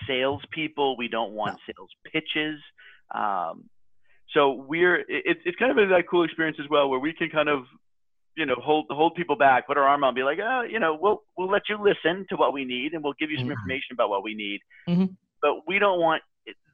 salespeople. 0.06 0.96
We 0.96 1.08
don't 1.08 1.32
want 1.32 1.58
no. 1.68 1.74
sales 1.74 1.90
pitches. 2.12 2.60
Um, 3.14 3.68
so 4.32 4.64
we're 4.66 5.00
it, 5.00 5.38
it's 5.44 5.58
kind 5.58 5.70
of 5.70 5.78
a 5.78 5.86
that 5.88 6.04
cool 6.10 6.24
experience 6.24 6.58
as 6.62 6.68
well 6.70 6.88
where 6.88 6.98
we 6.98 7.12
can 7.12 7.28
kind 7.28 7.48
of 7.48 7.64
you 8.36 8.46
know 8.46 8.54
hold 8.62 8.86
hold 8.90 9.14
people 9.14 9.36
back 9.36 9.66
put 9.66 9.76
our 9.76 9.86
arm 9.86 10.04
on 10.04 10.14
be 10.14 10.22
like 10.22 10.38
oh 10.42 10.62
you 10.62 10.78
know 10.78 10.96
we'll 11.00 11.22
we'll 11.36 11.50
let 11.50 11.62
you 11.68 11.76
listen 11.76 12.24
to 12.28 12.36
what 12.36 12.52
we 12.52 12.64
need 12.64 12.94
and 12.94 13.02
we'll 13.02 13.14
give 13.18 13.30
you 13.30 13.36
some 13.36 13.44
mm-hmm. 13.44 13.52
information 13.52 13.92
about 13.92 14.08
what 14.08 14.22
we 14.22 14.34
need 14.34 14.60
mm-hmm. 14.88 15.04
but 15.40 15.56
we 15.66 15.78
don't 15.78 16.00
want 16.00 16.22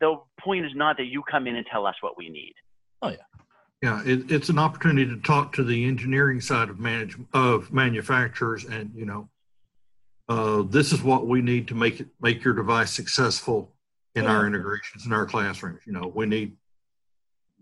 the 0.00 0.16
point 0.40 0.64
is 0.64 0.72
not 0.74 0.96
that 0.96 1.06
you 1.06 1.22
come 1.28 1.46
in 1.46 1.56
and 1.56 1.66
tell 1.70 1.86
us 1.86 1.96
what 2.00 2.16
we 2.16 2.28
need 2.28 2.54
oh 3.02 3.08
yeah 3.08 3.16
yeah 3.82 4.02
it, 4.04 4.30
it's 4.30 4.48
an 4.48 4.58
opportunity 4.58 5.08
to 5.08 5.20
talk 5.22 5.52
to 5.52 5.64
the 5.64 5.84
engineering 5.84 6.40
side 6.40 6.68
of 6.68 6.78
manage 6.78 7.16
of 7.32 7.72
manufacturers 7.72 8.64
and 8.64 8.90
you 8.94 9.04
know 9.04 9.28
uh, 10.28 10.62
this 10.62 10.92
is 10.92 11.02
what 11.02 11.26
we 11.26 11.40
need 11.40 11.68
to 11.68 11.74
make 11.74 12.00
it 12.00 12.08
make 12.20 12.44
your 12.44 12.54
device 12.54 12.92
successful 12.92 13.72
in 14.14 14.24
yeah. 14.24 14.30
our 14.30 14.46
integrations 14.46 15.06
in 15.06 15.12
our 15.12 15.26
classrooms 15.26 15.80
you 15.86 15.92
know 15.92 16.12
we 16.14 16.26
need 16.26 16.56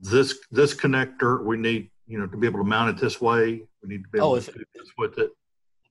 this 0.01 0.39
this 0.51 0.75
connector 0.75 1.45
we 1.45 1.57
need 1.57 1.91
you 2.07 2.19
know, 2.19 2.27
to 2.27 2.37
be 2.37 2.47
able 2.47 2.61
to 2.61 2.65
mount 2.65 2.97
it 2.97 3.01
this 3.01 3.21
way. 3.21 3.63
We 3.83 3.89
need 3.89 4.05
to 4.05 4.09
be 4.11 4.19
able 4.19 4.29
Oh, 4.33 4.41
to 4.41 4.49
if- 4.49 4.55
do 4.55 4.65
this 4.75 4.91
with 4.97 5.19
it. 5.19 5.31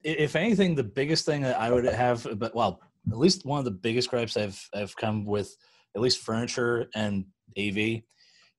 If 0.03 0.35
anything, 0.35 0.75
the 0.75 0.83
biggest 0.83 1.25
thing 1.25 1.41
that 1.41 1.59
I 1.59 1.71
would 1.71 1.83
have, 1.85 2.27
but 2.38 2.53
well, 2.53 2.79
at 3.09 3.17
least 3.17 3.43
one 3.43 3.57
of 3.57 3.65
the 3.65 3.71
biggest 3.71 4.11
gripes 4.11 4.38
I've 4.38 4.69
I've 4.71 4.95
come 4.95 5.25
with, 5.25 5.55
at 5.95 6.01
least 6.01 6.19
furniture 6.19 6.88
and 6.93 7.25
AV, 7.57 8.01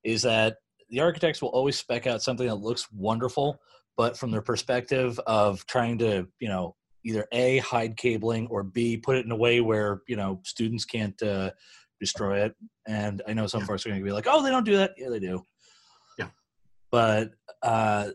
is 0.03 0.23
that 0.23 0.57
the 0.91 1.01
architects 1.01 1.41
will 1.41 1.51
always 1.51 1.79
spec 1.79 2.09
out 2.09 2.21
something 2.21 2.49
that 2.49 2.57
looks 2.57 2.91
wonderful, 2.91 3.61
but 3.97 4.17
from 4.19 4.33
their 4.33 4.43
perspective 4.43 5.21
of 5.29 5.65
trying 5.67 5.99
to, 5.99 6.27
you 6.41 6.49
know, 6.49 6.75
either 7.07 7.27
a 7.33 7.59
hide 7.59 7.97
cabling 7.97 8.47
or 8.49 8.63
b 8.63 8.97
put 8.97 9.17
it 9.17 9.25
in 9.25 9.31
a 9.33 9.37
way 9.37 9.61
where 9.61 10.03
you 10.09 10.17
know 10.17 10.41
students 10.45 10.85
can't 10.85 11.21
uh, 11.23 11.51
destroy 12.01 12.45
it. 12.45 12.55
And 12.87 13.23
I 13.29 13.33
know 13.33 13.47
some 13.47 13.61
Yeah. 13.63 13.67
folks 13.69 13.87
are 13.87 13.91
going 13.91 14.01
to 14.01 14.05
be 14.05 14.13
like, 14.13 14.27
"Oh, 14.29 14.43
they 14.43 14.51
don't 14.51 14.65
do 14.65 14.77
that." 14.77 14.93
Yeah, 14.99 15.09
they 15.09 15.21
do. 15.21 15.47
Yeah. 16.19 16.29
But 16.91 17.31
uh, 17.63 18.11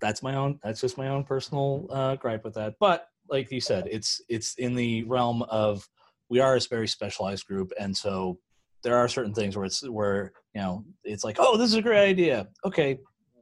that's 0.00 0.22
my 0.22 0.34
own 0.36 0.58
that's 0.62 0.80
just 0.80 0.98
my 0.98 1.08
own 1.08 1.24
personal 1.24 1.86
uh, 1.90 2.14
gripe 2.16 2.44
with 2.44 2.54
that 2.54 2.74
but 2.78 3.06
like 3.30 3.50
you 3.50 3.60
said 3.60 3.88
it's 3.90 4.20
it's 4.28 4.54
in 4.56 4.74
the 4.74 5.02
realm 5.04 5.42
of 5.44 5.88
we 6.28 6.40
are 6.40 6.56
a 6.56 6.60
very 6.68 6.86
specialized 6.86 7.46
group 7.46 7.72
and 7.80 7.96
so 7.96 8.38
there 8.82 8.96
are 8.98 9.08
certain 9.08 9.32
things 9.32 9.56
where 9.56 9.64
it's 9.64 9.88
where 9.88 10.32
you 10.54 10.60
know 10.60 10.84
it's 11.04 11.24
like 11.24 11.36
oh 11.38 11.56
this 11.56 11.70
is 11.70 11.76
a 11.76 11.82
great 11.82 12.06
idea 12.06 12.46
okay 12.66 12.98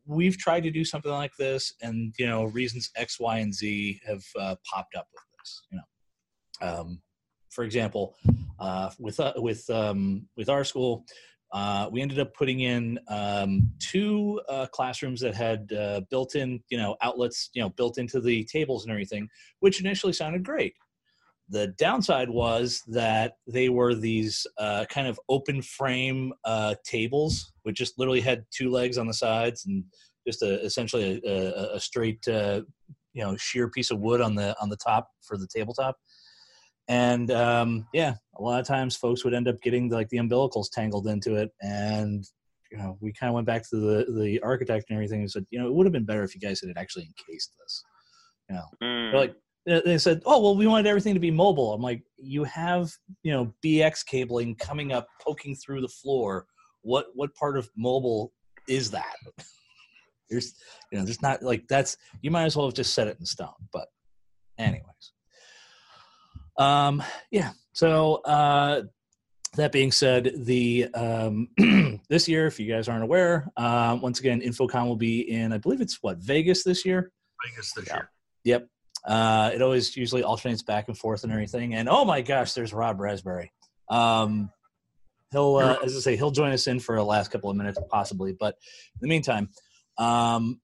we've 0.07 0.39
tried 0.39 0.63
to 0.63 0.71
do 0.71 0.85
something 0.85 1.13
like 1.13 1.35
this 1.39 1.75
and 1.83 2.15
you 2.19 2.27
know 2.27 2.45
reasons 2.45 2.91
x 2.97 3.21
y 3.21 3.39
and 3.39 3.55
z 3.55 4.01
have 4.07 4.23
uh, 4.39 4.57
popped 4.71 4.95
up 4.95 5.07
with 5.13 5.23
this 5.39 5.63
you 5.71 5.79
know 5.79 6.69
um, 6.69 7.01
for 7.51 7.65
example 7.65 8.15
uh, 8.59 8.91
with 8.99 9.19
uh, 9.21 9.33
with 9.37 9.69
um, 9.71 10.27
with 10.37 10.49
our 10.49 10.65
school 10.65 11.05
uh, 11.53 11.89
we 11.93 12.01
ended 12.01 12.19
up 12.19 12.33
putting 12.35 12.61
in 12.61 12.99
um, 13.09 13.71
two 13.79 14.41
uh, 14.49 14.67
classrooms 14.73 15.21
that 15.21 15.35
had 15.35 15.71
uh, 15.73 16.01
built-in, 16.11 16.59
you 16.71 16.79
know, 16.79 16.97
outlets, 17.03 17.51
you 17.53 17.61
know, 17.61 17.69
built 17.69 17.99
into 17.99 18.21
the 18.21 18.43
tables 18.45 18.85
and 18.85 18.91
everything, 18.91 19.29
which 19.61 19.79
initially 19.79 20.15
sounded 20.15 20.43
great. 20.43 20.75
The 21.53 21.69
downside 21.79 22.31
was 22.31 22.83
that 22.89 23.35
they 23.47 23.69
were 23.69 23.95
these 23.95 24.47
uh, 24.59 24.87
kind 24.91 25.07
of 25.07 25.21
open 25.29 25.63
frame 25.63 26.33
uh, 26.45 26.75
tables, 26.85 27.53
which 27.63 27.77
just 27.77 27.99
literally 27.99 28.21
had 28.21 28.45
two 28.51 28.71
legs 28.71 28.99
on 28.99 29.07
the 29.07 29.15
sides 29.15 29.65
and 29.67 29.85
just 30.27 30.43
a, 30.43 30.61
essentially 30.65 31.21
a, 31.25 31.31
a, 31.31 31.75
a 31.77 31.81
straight, 31.81 32.27
uh, 32.27 32.63
you 33.13 33.23
know, 33.23 33.37
sheer 33.37 33.69
piece 33.69 33.91
of 33.91 34.01
wood 34.01 34.21
on 34.21 34.35
the 34.35 34.57
on 34.61 34.69
the 34.69 34.77
top 34.77 35.09
for 35.23 35.37
the 35.37 35.47
tabletop 35.47 35.97
and 36.89 37.31
um, 37.31 37.87
yeah 37.93 38.15
a 38.37 38.43
lot 38.43 38.61
of 38.61 38.67
times 38.67 38.97
folks 38.97 39.25
would 39.25 39.35
end 39.35 39.49
up 39.49 39.61
getting 39.63 39.89
like 39.89 40.09
the 40.09 40.19
umbilicals 40.19 40.67
tangled 40.73 41.07
into 41.07 41.37
it 41.37 41.51
and 41.61 42.25
you 42.71 42.79
know 42.79 42.97
we 43.01 43.13
kind 43.13 43.29
of 43.29 43.35
went 43.35 43.47
back 43.47 43.63
to 43.69 43.77
the 43.77 44.05
the 44.21 44.41
architect 44.41 44.87
and 44.89 44.97
everything 44.97 45.21
and 45.21 45.31
said 45.31 45.45
you 45.51 45.59
know 45.59 45.67
it 45.67 45.75
would 45.75 45.87
have 45.87 45.93
been 45.93 46.05
better 46.05 46.25
if 46.25 46.35
you 46.35 46.41
guys 46.41 46.61
had 46.61 46.77
actually 46.77 47.05
encased 47.05 47.53
this 47.59 47.85
you 48.49 48.57
know 48.57 48.65
Mm. 48.83 49.13
like 49.15 49.35
they 49.67 49.99
said 49.99 50.23
oh 50.27 50.41
well 50.41 50.57
we 50.57 50.67
wanted 50.67 50.87
everything 50.89 51.15
to 51.15 51.21
be 51.21 51.31
mobile 51.31 51.73
i'm 51.73 51.83
like 51.83 52.03
you 52.17 52.45
have 52.45 52.91
you 53.23 53.33
know 53.33 53.53
bx 53.65 54.05
cabling 54.05 54.55
coming 54.57 54.93
up 54.93 55.07
poking 55.21 55.55
through 55.55 55.81
the 55.81 55.89
floor 55.89 56.47
what 56.83 57.07
what 57.15 57.35
part 57.35 57.57
of 57.57 57.71
mobile 57.77 58.33
is 58.69 58.91
that 58.91 59.17
there's 60.31 60.55
you 60.91 60.99
know 60.99 61.05
there's 61.05 61.23
not 61.23 61.43
like 61.43 61.67
that's 61.69 61.97
you 62.23 62.31
might 62.31 62.45
as 62.45 62.57
well 62.57 62.67
have 62.67 62.75
just 62.75 62.95
set 62.95 63.07
it 63.07 63.17
in 63.21 63.27
stone 63.27 63.51
but 63.73 63.89
anyways 64.59 65.13
um 66.59 67.03
yeah 67.31 67.51
so 67.73 68.15
uh 68.25 68.83
that 69.55 69.71
being 69.71 69.93
said 69.93 70.33
the 70.39 70.87
um 70.95 71.49
this 72.09 72.27
year 72.29 72.47
if 72.47 72.59
you 72.59 72.67
guys 72.71 72.89
aren't 72.89 73.03
aware 73.05 73.49
um 73.57 74.01
once 74.01 74.19
again 74.19 74.41
infocomm 74.41 74.87
will 74.87 74.97
be 74.97 75.21
in 75.31 75.53
i 75.53 75.59
believe 75.59 75.81
it's 75.81 75.99
what 76.03 76.19
vegas 76.19 76.65
this 76.65 76.85
year 76.85 77.13
Vegas 77.45 77.73
this 77.73 77.87
Yeah. 77.89 77.95
year. 77.97 78.11
Yep. 78.45 78.69
Uh, 79.05 79.51
it 79.53 79.63
always 79.63 79.97
usually 79.97 80.23
alternates 80.23 80.63
back 80.63 80.89
and 80.89 80.97
forth 80.97 81.25
and 81.25 81.33
everything. 81.33 81.75
And 81.75 81.89
oh 81.89 82.05
my 82.05 82.21
gosh, 82.21 82.53
there's 82.53 82.73
Rob 82.73 83.01
Raspberry. 83.01 83.53
Um, 83.89 84.51
he'll, 85.33 85.57
uh, 85.57 85.77
as 85.85 85.97
I 85.97 86.01
say, 86.01 86.17
he'll 86.17 86.31
join 86.31 86.53
us 86.53 86.67
in 86.67 86.79
for 86.79 86.97
the 86.97 87.05
last 87.05 87.31
couple 87.31 87.51
of 87.51 87.57
minutes 87.57 87.79
possibly. 87.91 88.33
But 88.33 88.57
in 88.95 89.01
the 89.01 89.09
meantime, 89.09 89.49
um, 89.99 90.61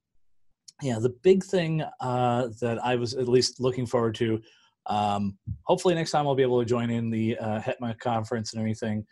yeah, 0.82 0.98
the 1.00 1.14
big 1.22 1.44
thing 1.44 1.82
uh, 2.00 2.48
that 2.60 2.78
I 2.84 2.94
was 2.96 3.14
at 3.14 3.28
least 3.28 3.60
looking 3.60 3.86
forward 3.86 4.14
to. 4.16 4.40
Um, 4.86 5.36
hopefully 5.64 5.94
next 5.94 6.12
time 6.12 6.26
I'll 6.26 6.34
be 6.34 6.42
able 6.42 6.60
to 6.60 6.66
join 6.66 6.90
in 6.90 7.10
the 7.10 7.36
uh, 7.38 7.60
HETMA 7.60 7.98
conference 7.98 8.52
and 8.52 8.60
everything. 8.60 9.04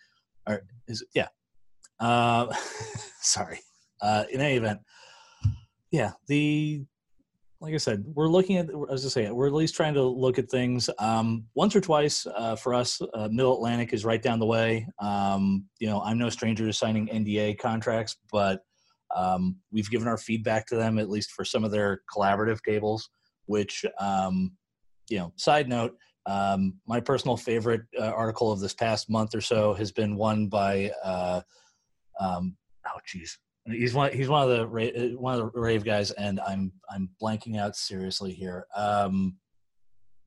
Or 0.49 0.63
is 0.87 1.03
it, 1.03 1.09
yeah. 1.15 1.29
Uh, 1.99 2.53
sorry. 3.21 3.59
Uh, 4.01 4.25
in 4.31 4.41
any 4.41 4.57
event, 4.57 4.81
yeah, 5.91 6.13
the 6.29 6.85
like 7.67 7.75
I 7.75 7.79
said, 7.79 8.05
we're 8.15 8.29
looking 8.29 8.59
at, 8.59 8.69
as 8.93 9.05
I 9.05 9.09
say, 9.09 9.29
we're 9.29 9.49
at 9.49 9.53
least 9.53 9.75
trying 9.75 9.95
to 9.95 10.03
look 10.03 10.39
at 10.39 10.49
things 10.49 10.89
um, 11.01 11.47
once 11.57 11.75
or 11.75 11.81
twice 11.81 12.25
uh, 12.25 12.55
for 12.55 12.73
us. 12.73 13.03
Uh, 13.13 13.29
Middle 13.29 13.57
Atlantic 13.57 13.93
is 13.93 14.05
right 14.05 14.23
down 14.23 14.39
the 14.39 14.47
way. 14.47 14.87
Um, 15.01 15.65
you 15.81 15.89
know, 15.89 16.01
I'm 16.01 16.17
no 16.17 16.31
stranger 16.31 16.65
to 16.65 16.73
signing 16.73 17.09
NDA 17.09 17.59
contracts, 17.59 18.19
but 18.31 18.61
um, 19.17 19.57
we've 19.73 19.91
given 19.91 20.07
our 20.07 20.17
feedback 20.17 20.67
to 20.69 20.77
them 20.77 20.97
at 21.01 21.11
least 21.11 21.33
for 21.33 21.45
some 21.45 21.65
of 21.65 21.73
their 21.73 22.03
collaborative 22.15 22.61
tables. 22.63 23.11
Which, 23.47 23.85
um, 23.99 24.53
you 25.09 25.19
know, 25.19 25.33
side 25.35 25.69
note, 25.69 25.97
um, 26.27 26.75
my 26.87 27.01
personal 27.01 27.37
favorite 27.37 27.83
uh, 27.99 28.05
article 28.05 28.53
of 28.53 28.61
this 28.61 28.75
past 28.75 29.11
month 29.11 29.35
or 29.35 29.41
so 29.41 29.75
has 29.75 29.91
been 29.91 30.15
one 30.15 30.47
by, 30.47 30.93
uh, 31.03 31.41
um, 32.21 32.57
oh, 32.87 33.01
geez, 33.05 33.39
He's 33.67 33.95
one. 33.95 34.13
He's 34.13 34.29
one 34.29 34.49
of 34.49 34.71
the 34.71 35.15
uh, 35.15 35.19
one 35.19 35.41
of 35.41 35.53
the 35.53 35.61
rave 35.61 35.85
guys, 35.85 36.13
and 36.13 36.41
I'm 36.41 36.73
I'm 36.89 37.11
blanking 37.21 37.59
out 37.59 37.75
seriously 37.75 38.33
here. 38.33 38.67
Um, 38.77 39.37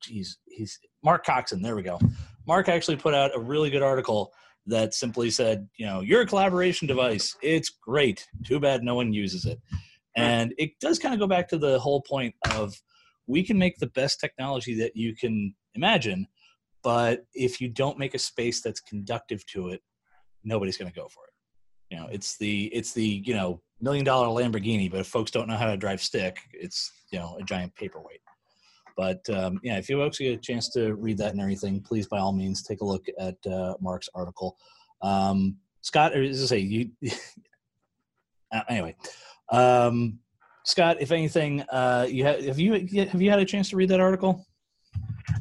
geez, 0.01 0.37
he's 0.47 0.79
Mark 1.03 1.25
Coxon. 1.25 1.61
There 1.61 1.75
we 1.75 1.83
go. 1.83 1.99
Mark 2.47 2.67
actually 2.67 2.97
put 2.97 3.13
out 3.13 3.35
a 3.35 3.39
really 3.39 3.69
good 3.69 3.81
article 3.81 4.33
that 4.65 4.93
simply 4.93 5.29
said, 5.29 5.67
you 5.77 5.85
know, 5.85 6.01
your 6.01 6.25
collaboration 6.25 6.87
device, 6.87 7.35
it's 7.41 7.69
great. 7.69 8.27
Too 8.45 8.59
bad 8.59 8.83
no 8.83 8.95
one 8.95 9.13
uses 9.13 9.45
it. 9.45 9.59
And 10.15 10.53
it 10.57 10.71
does 10.79 10.99
kind 10.99 11.13
of 11.13 11.19
go 11.19 11.27
back 11.27 11.47
to 11.49 11.57
the 11.57 11.79
whole 11.79 12.01
point 12.01 12.35
of 12.51 12.75
we 13.25 13.43
can 13.43 13.57
make 13.57 13.77
the 13.77 13.87
best 13.87 14.19
technology 14.19 14.75
that 14.75 14.95
you 14.95 15.15
can 15.15 15.55
imagine, 15.75 16.27
but 16.83 17.25
if 17.33 17.61
you 17.61 17.69
don't 17.69 17.97
make 17.97 18.15
a 18.15 18.19
space 18.19 18.61
that's 18.61 18.81
conductive 18.81 19.45
to 19.47 19.69
it, 19.69 19.81
nobody's 20.43 20.77
going 20.77 20.91
to 20.91 20.95
go 20.95 21.07
for 21.07 21.25
it 21.25 21.28
you 21.89 21.97
know 21.97 22.07
it's 22.11 22.37
the 22.37 22.65
it's 22.67 22.93
the 22.93 23.21
you 23.25 23.33
know 23.33 23.61
million 23.81 24.05
dollar 24.05 24.27
lamborghini 24.27 24.89
but 24.89 24.99
if 24.99 25.07
folks 25.07 25.31
don't 25.31 25.47
know 25.47 25.55
how 25.57 25.67
to 25.67 25.77
drive 25.77 26.01
stick 26.01 26.37
it's 26.53 26.91
you 27.11 27.19
know 27.19 27.37
a 27.39 27.43
giant 27.43 27.73
paperweight 27.75 28.21
but 28.97 29.27
um, 29.29 29.59
yeah 29.63 29.77
if 29.77 29.89
you 29.89 29.97
folks 29.97 30.17
get 30.19 30.33
a 30.33 30.37
chance 30.37 30.69
to 30.69 30.93
read 30.95 31.17
that 31.17 31.31
and 31.31 31.41
everything 31.41 31.81
please 31.81 32.07
by 32.07 32.19
all 32.19 32.33
means 32.33 32.61
take 32.61 32.81
a 32.81 32.85
look 32.85 33.05
at 33.19 33.35
uh, 33.47 33.73
mark's 33.79 34.09
article 34.13 34.57
um, 35.01 35.57
scott 35.81 36.15
or 36.15 36.21
as 36.21 36.43
i 36.43 36.45
say 36.45 36.59
you 36.59 36.89
uh, 38.51 38.61
anyway 38.69 38.95
um, 39.51 40.19
scott 40.65 40.97
if 40.99 41.11
anything 41.11 41.61
uh, 41.71 42.05
you 42.09 42.23
have 42.23 42.43
have 42.43 42.59
you 42.59 42.73
have 42.73 43.21
you 43.21 43.29
had 43.29 43.39
a 43.39 43.45
chance 43.45 43.69
to 43.69 43.75
read 43.75 43.89
that 43.89 43.99
article 43.99 44.45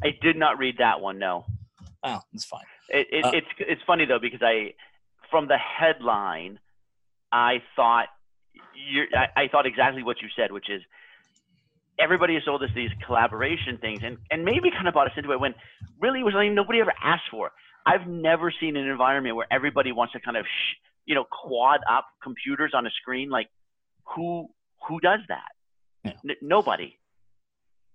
I 0.03 0.11
did 0.21 0.37
not 0.37 0.59
read 0.59 0.75
that 0.77 1.01
one. 1.01 1.17
No. 1.19 1.45
oh 2.03 2.19
that's 2.31 2.45
fine 2.45 2.63
It, 2.89 3.07
it, 3.11 3.25
Uh, 3.25 3.31
it's 3.33 3.47
it's 3.59 3.81
funny 3.85 4.05
though 4.05 4.19
because 4.19 4.39
I, 4.41 4.73
from 5.29 5.47
the 5.47 5.57
headline, 5.57 6.59
I 7.31 7.61
thought 7.75 8.07
you 8.75 9.03
I, 9.13 9.43
I 9.43 9.47
thought 9.47 9.65
exactly 9.65 10.03
what 10.03 10.21
you 10.21 10.27
said, 10.35 10.51
which 10.51 10.69
is 10.69 10.81
everybody 11.99 12.33
has 12.35 12.43
sold 12.45 12.63
us 12.63 12.69
these 12.75 12.89
collaboration 13.05 13.77
things 13.77 13.99
and 14.03 14.17
and 14.31 14.43
maybe 14.43 14.71
kind 14.71 14.87
of 14.87 14.93
bought 14.93 15.07
us 15.07 15.13
into 15.17 15.31
it 15.31 15.39
when 15.39 15.53
really 15.99 16.21
it 16.21 16.23
was 16.23 16.33
something 16.33 16.55
nobody 16.55 16.79
ever 16.79 16.93
asked 17.01 17.29
for. 17.31 17.51
I've 17.85 18.07
never 18.07 18.53
seen 18.59 18.75
an 18.75 18.87
environment 18.87 19.35
where 19.35 19.47
everybody 19.51 19.91
wants 19.91 20.13
to 20.13 20.19
kind 20.19 20.37
of 20.37 20.45
sh- 20.45 20.75
you 21.05 21.15
know 21.15 21.25
quad 21.25 21.81
up 21.89 22.05
computers 22.21 22.71
on 22.73 22.85
a 22.85 22.91
screen. 22.91 23.29
Like 23.29 23.47
who 24.15 24.47
who 24.87 24.99
does 24.99 25.19
that? 25.27 25.49
Yeah. 26.03 26.13
N- 26.27 26.37
nobody. 26.41 26.95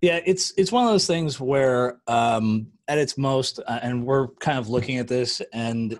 Yeah, 0.01 0.19
it's 0.25 0.53
it's 0.57 0.71
one 0.71 0.83
of 0.83 0.91
those 0.91 1.07
things 1.07 1.39
where, 1.39 1.99
um, 2.05 2.67
at 2.87 2.97
its 2.97 3.17
most, 3.17 3.59
uh, 3.65 3.79
and 3.81 4.05
we're 4.05 4.27
kind 4.35 4.59
of 4.59 4.69
looking 4.69 4.97
at 4.97 5.07
this, 5.07 5.41
and 5.51 5.97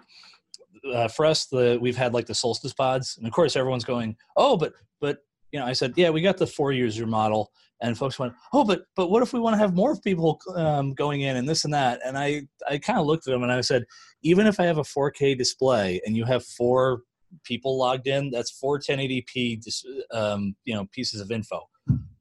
uh, 0.94 1.08
for 1.08 1.26
us, 1.26 1.46
the 1.46 1.78
we've 1.82 1.98
had 1.98 2.14
like 2.14 2.26
the 2.26 2.36
solstice 2.36 2.74
pods, 2.74 3.18
and 3.18 3.28
of 3.28 3.34
course, 3.34 3.56
everyone's 3.56 3.86
going, 3.86 4.16
"Oh, 4.38 4.58
but 4.58 4.74
but 5.02 5.20
you 5.52 5.60
know," 5.60 5.66
I 5.66 5.74
said, 5.74 5.94
"Yeah, 5.96 6.10
we 6.10 6.22
got 6.22 6.38
the 6.38 6.48
four 6.48 6.72
user 6.72 7.06
model," 7.08 7.52
and 7.82 7.98
folks 7.98 8.20
went, 8.20 8.34
"Oh, 8.54 8.64
but 8.64 8.84
but 8.96 9.10
what 9.10 9.24
if 9.24 9.34
we 9.34 9.40
want 9.40 9.54
to 9.54 9.58
have 9.58 9.74
more 9.74 10.00
people 10.00 10.40
um, 10.56 10.94
going 10.94 11.22
in 11.22 11.38
and 11.38 11.48
this 11.48 11.66
and 11.66 11.74
that?" 11.74 12.00
And 12.06 12.18
I 12.18 12.44
I 12.70 12.78
kind 12.78 13.00
of 13.00 13.06
looked 13.06 13.28
at 13.28 13.32
them 13.32 13.44
and 13.44 13.52
I 13.52 13.62
said, 13.62 13.86
even 14.24 14.48
if 14.48 14.60
I 14.60 14.66
have 14.66 14.78
a 14.78 14.84
4K 14.84 15.38
display 15.38 16.02
and 16.06 16.16
you 16.18 16.26
have 16.26 16.44
four 16.44 17.02
people 17.44 17.78
logged 17.78 18.08
in, 18.08 18.32
that's 18.32 18.52
four 18.52 18.80
1080p 18.80 19.62
dis- 19.62 19.86
um, 20.12 20.56
you 20.66 20.74
know 20.74 20.86
pieces 20.92 21.22
of 21.22 21.32
info. 21.32 21.62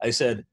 I 0.02 0.10
said 0.10 0.44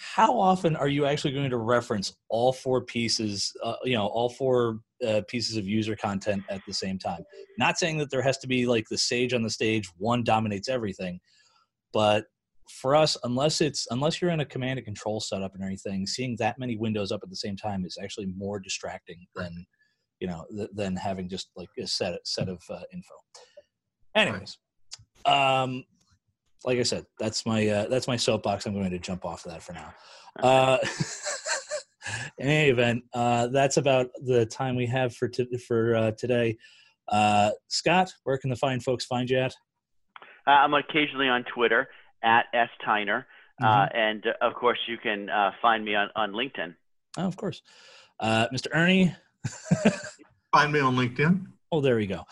how 0.00 0.38
often 0.38 0.76
are 0.76 0.88
you 0.88 1.04
actually 1.04 1.32
going 1.34 1.50
to 1.50 1.58
reference 1.58 2.14
all 2.28 2.52
four 2.52 2.80
pieces 2.80 3.52
uh, 3.62 3.76
you 3.84 3.94
know 3.94 4.06
all 4.06 4.28
four 4.28 4.80
uh, 5.06 5.20
pieces 5.28 5.56
of 5.56 5.66
user 5.66 5.94
content 5.94 6.42
at 6.48 6.62
the 6.66 6.74
same 6.74 6.98
time? 6.98 7.22
Not 7.58 7.78
saying 7.78 7.98
that 7.98 8.10
there 8.10 8.22
has 8.22 8.38
to 8.38 8.46
be 8.46 8.66
like 8.66 8.86
the 8.90 8.98
sage 8.98 9.34
on 9.34 9.42
the 9.42 9.50
stage 9.50 9.88
one 9.98 10.24
dominates 10.24 10.68
everything 10.68 11.20
but 11.92 12.26
for 12.70 12.94
us, 12.94 13.16
unless 13.24 13.60
it's 13.60 13.86
unless 13.90 14.20
you're 14.20 14.30
in 14.30 14.40
a 14.40 14.44
command 14.44 14.78
and 14.78 14.84
control 14.86 15.20
setup 15.20 15.54
and 15.54 15.62
everything, 15.62 16.06
seeing 16.06 16.36
that 16.38 16.58
many 16.58 16.76
windows 16.76 17.10
up 17.10 17.20
at 17.22 17.30
the 17.30 17.36
same 17.36 17.56
time 17.56 17.84
is 17.84 17.98
actually 18.02 18.26
more 18.36 18.60
distracting 18.60 19.26
than 19.34 19.66
you 20.20 20.28
know 20.28 20.46
th- 20.54 20.70
than 20.74 20.96
having 20.96 21.28
just 21.28 21.50
like 21.56 21.68
a 21.78 21.86
set 21.86 22.18
set 22.24 22.48
of 22.48 22.62
uh, 22.70 22.82
info. 22.92 23.14
Anyways, 24.14 24.58
um, 25.26 25.84
like 26.64 26.78
I 26.78 26.82
said, 26.82 27.06
that's 27.18 27.46
my 27.46 27.66
uh, 27.66 27.88
that's 27.88 28.06
my 28.06 28.16
soapbox. 28.16 28.66
I'm 28.66 28.74
going 28.74 28.90
to 28.90 28.98
jump 28.98 29.24
off 29.24 29.46
of 29.46 29.52
that 29.52 29.62
for 29.62 29.72
now. 29.72 29.94
Uh, 30.42 30.78
in 32.38 32.48
any 32.48 32.70
event, 32.70 33.04
uh, 33.14 33.48
that's 33.48 33.76
about 33.76 34.08
the 34.22 34.46
time 34.46 34.76
we 34.76 34.86
have 34.86 35.14
for 35.14 35.28
t- 35.28 35.56
for 35.66 35.96
uh, 35.96 36.10
today. 36.12 36.56
Uh, 37.08 37.50
Scott, 37.68 38.12
where 38.24 38.38
can 38.38 38.50
the 38.50 38.56
fine 38.56 38.80
folks 38.80 39.04
find 39.04 39.28
you 39.28 39.38
at? 39.38 39.54
Uh, 40.46 40.50
I'm 40.50 40.74
occasionally 40.74 41.28
on 41.28 41.44
Twitter 41.54 41.88
at 42.22 42.46
S 42.52 42.68
Tyner, 42.86 43.24
uh, 43.62 43.86
and 43.94 44.26
uh, 44.26 44.32
of 44.46 44.54
course 44.54 44.78
you 44.86 44.96
can 44.98 45.28
uh, 45.30 45.52
find 45.60 45.84
me 45.84 45.94
on, 45.94 46.08
on 46.16 46.32
LinkedIn. 46.32 46.74
Oh, 47.16 47.26
of 47.26 47.36
course, 47.36 47.62
uh, 48.20 48.48
Mr. 48.52 48.68
Ernie. 48.72 49.14
Find 50.52 50.72
me 50.72 50.80
on 50.80 50.96
LinkedIn. 50.96 51.46
Oh, 51.72 51.80
there 51.80 51.96
we 51.96 52.06
go. 52.06 52.24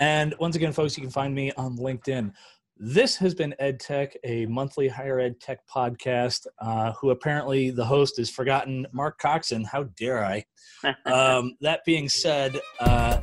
And 0.00 0.34
once 0.40 0.56
again, 0.56 0.72
folks, 0.72 0.96
you 0.96 1.02
can 1.02 1.10
find 1.10 1.34
me 1.34 1.52
on 1.52 1.76
LinkedIn. 1.76 2.32
This 2.82 3.14
has 3.16 3.34
been 3.34 3.54
EdTech, 3.60 4.14
a 4.24 4.46
monthly 4.46 4.88
higher 4.88 5.20
ed 5.20 5.38
tech 5.38 5.58
podcast. 5.68 6.46
Uh, 6.58 6.92
who 6.92 7.10
apparently 7.10 7.68
the 7.68 7.84
host 7.84 8.16
has 8.16 8.30
forgotten, 8.30 8.86
Mark 8.90 9.20
Coxon. 9.20 9.64
How 9.64 9.82
dare 9.98 10.24
I? 10.24 10.46
um, 11.04 11.58
that 11.60 11.84
being 11.84 12.08
said, 12.08 12.58
uh, 12.80 13.18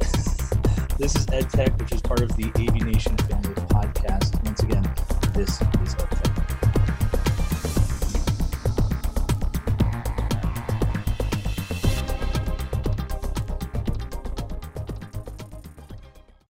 this 1.00 1.16
is 1.16 1.26
EdTech, 1.26 1.76
which 1.80 1.92
is 1.92 2.02
part 2.02 2.22
of 2.22 2.38
the 2.38 2.46
AV 2.50 2.86
Nation 2.86 3.18
Family 3.18 3.56
Podcast. 3.56 4.46
Once 4.46 4.62
again, 4.62 4.94
this 5.34 5.50
is 5.50 5.96
EdTech. 5.96 6.17